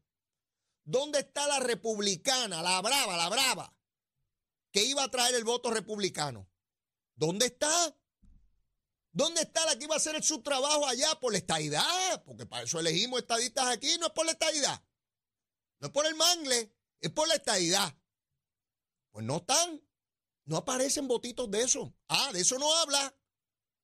¿Dónde 0.84 1.20
está 1.20 1.48
la 1.48 1.60
republicana, 1.60 2.62
la 2.64 2.82
brava, 2.82 3.18
la 3.18 3.30
brava, 3.30 3.76
que 4.72 4.84
iba 4.86 5.04
a 5.04 5.12
traer 5.12 5.36
el 5.36 5.44
voto 5.44 5.72
republicano? 5.72 6.50
¿Dónde 7.16 7.48
está? 7.48 7.96
¿Dónde 9.12 9.42
está 9.42 9.66
la 9.66 9.78
que 9.78 9.86
iba 9.86 9.96
a 9.96 9.98
hacer 9.98 10.24
su 10.24 10.42
trabajo 10.42 10.86
allá 10.86 11.20
por 11.20 11.32
la 11.32 11.40
estadidad? 11.40 12.24
Porque 12.26 12.46
para 12.46 12.64
eso 12.64 12.80
elegimos 12.80 13.20
estadistas 13.20 13.68
aquí, 13.68 13.98
no 14.00 14.08
es 14.08 14.14
por 14.14 14.26
la 14.26 14.34
estadidad. 14.34 14.84
No 15.80 15.88
es 15.88 15.94
por 15.94 16.06
el 16.06 16.16
mangle, 16.16 16.74
es 17.00 17.12
por 17.12 17.28
la 17.28 17.36
estadidad. 17.36 17.98
Pues 19.12 19.26
no 19.26 19.38
están. 19.38 19.82
No 20.46 20.58
aparecen 20.58 21.08
votitos 21.08 21.50
de 21.50 21.62
eso. 21.62 21.94
Ah, 22.08 22.32
de 22.34 22.42
eso 22.42 22.58
no 22.60 22.76
habla. 22.78 23.16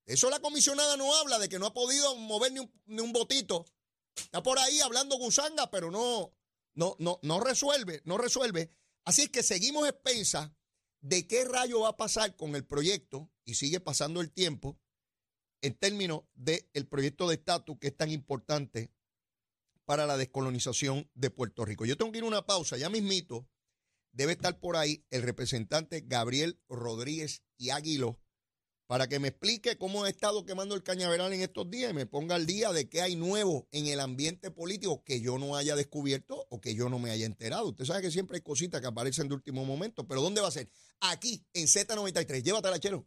De 0.04 0.14
eso 0.14 0.30
la 0.30 0.40
comisionada 0.40 0.96
no 0.96 1.14
habla, 1.16 1.38
de 1.38 1.48
que 1.48 1.58
no 1.58 1.66
ha 1.66 1.74
podido 1.74 2.14
mover 2.16 2.52
ni 2.52 3.00
un, 3.00 3.12
votito. 3.12 3.66
Está 4.14 4.42
por 4.42 4.58
ahí 4.58 4.80
hablando 4.80 5.16
gusanga, 5.16 5.70
pero 5.70 5.90
no, 5.90 6.32
no, 6.74 6.96
no, 6.98 7.18
no 7.22 7.40
resuelve, 7.40 8.02
no 8.04 8.16
resuelve. 8.16 8.70
Así 9.04 9.22
es 9.22 9.30
que 9.30 9.42
seguimos 9.42 9.88
expensas 9.88 10.50
de 11.00 11.26
qué 11.26 11.44
rayo 11.44 11.80
va 11.80 11.90
a 11.90 11.96
pasar 11.96 12.36
con 12.36 12.54
el 12.54 12.64
proyecto, 12.64 13.30
y 13.44 13.54
sigue 13.54 13.80
pasando 13.80 14.20
el 14.20 14.32
tiempo, 14.32 14.78
en 15.66 15.74
términos 15.74 16.22
del 16.34 16.86
proyecto 16.88 17.28
de 17.28 17.34
estatus 17.34 17.76
que 17.78 17.88
es 17.88 17.96
tan 17.96 18.10
importante 18.10 18.90
para 19.84 20.06
la 20.06 20.16
descolonización 20.16 21.10
de 21.14 21.30
Puerto 21.30 21.64
Rico. 21.64 21.84
Yo 21.84 21.96
tengo 21.96 22.12
que 22.12 22.18
ir 22.18 22.24
a 22.24 22.28
una 22.28 22.46
pausa, 22.46 22.76
ya 22.76 22.88
mismito 22.88 23.48
debe 24.12 24.32
estar 24.32 24.58
por 24.58 24.76
ahí 24.76 25.04
el 25.10 25.22
representante 25.22 26.02
Gabriel 26.06 26.58
Rodríguez 26.68 27.42
y 27.58 27.70
Águilo 27.70 28.18
para 28.86 29.08
que 29.08 29.18
me 29.18 29.28
explique 29.28 29.76
cómo 29.76 30.04
ha 30.04 30.08
estado 30.08 30.44
quemando 30.44 30.74
el 30.74 30.82
cañaveral 30.82 31.32
en 31.32 31.42
estos 31.42 31.68
días 31.68 31.90
y 31.90 31.94
me 31.94 32.06
ponga 32.06 32.36
al 32.36 32.46
día 32.46 32.72
de 32.72 32.88
qué 32.88 33.02
hay 33.02 33.16
nuevo 33.16 33.68
en 33.72 33.86
el 33.88 34.00
ambiente 34.00 34.50
político 34.50 35.02
que 35.04 35.20
yo 35.20 35.38
no 35.38 35.56
haya 35.56 35.74
descubierto 35.74 36.46
o 36.50 36.60
que 36.60 36.74
yo 36.74 36.88
no 36.88 36.98
me 36.98 37.10
haya 37.10 37.26
enterado. 37.26 37.68
Usted 37.68 37.84
sabe 37.84 38.02
que 38.02 38.10
siempre 38.12 38.36
hay 38.36 38.42
cositas 38.42 38.80
que 38.80 38.86
aparecen 38.86 39.28
de 39.28 39.34
último 39.34 39.64
momento, 39.64 40.06
pero 40.06 40.22
¿dónde 40.22 40.40
va 40.40 40.48
a 40.48 40.52
ser? 40.52 40.70
Aquí, 41.00 41.44
en 41.52 41.66
Z93. 41.66 42.42
Llévatela, 42.42 42.78
chero. 42.78 43.04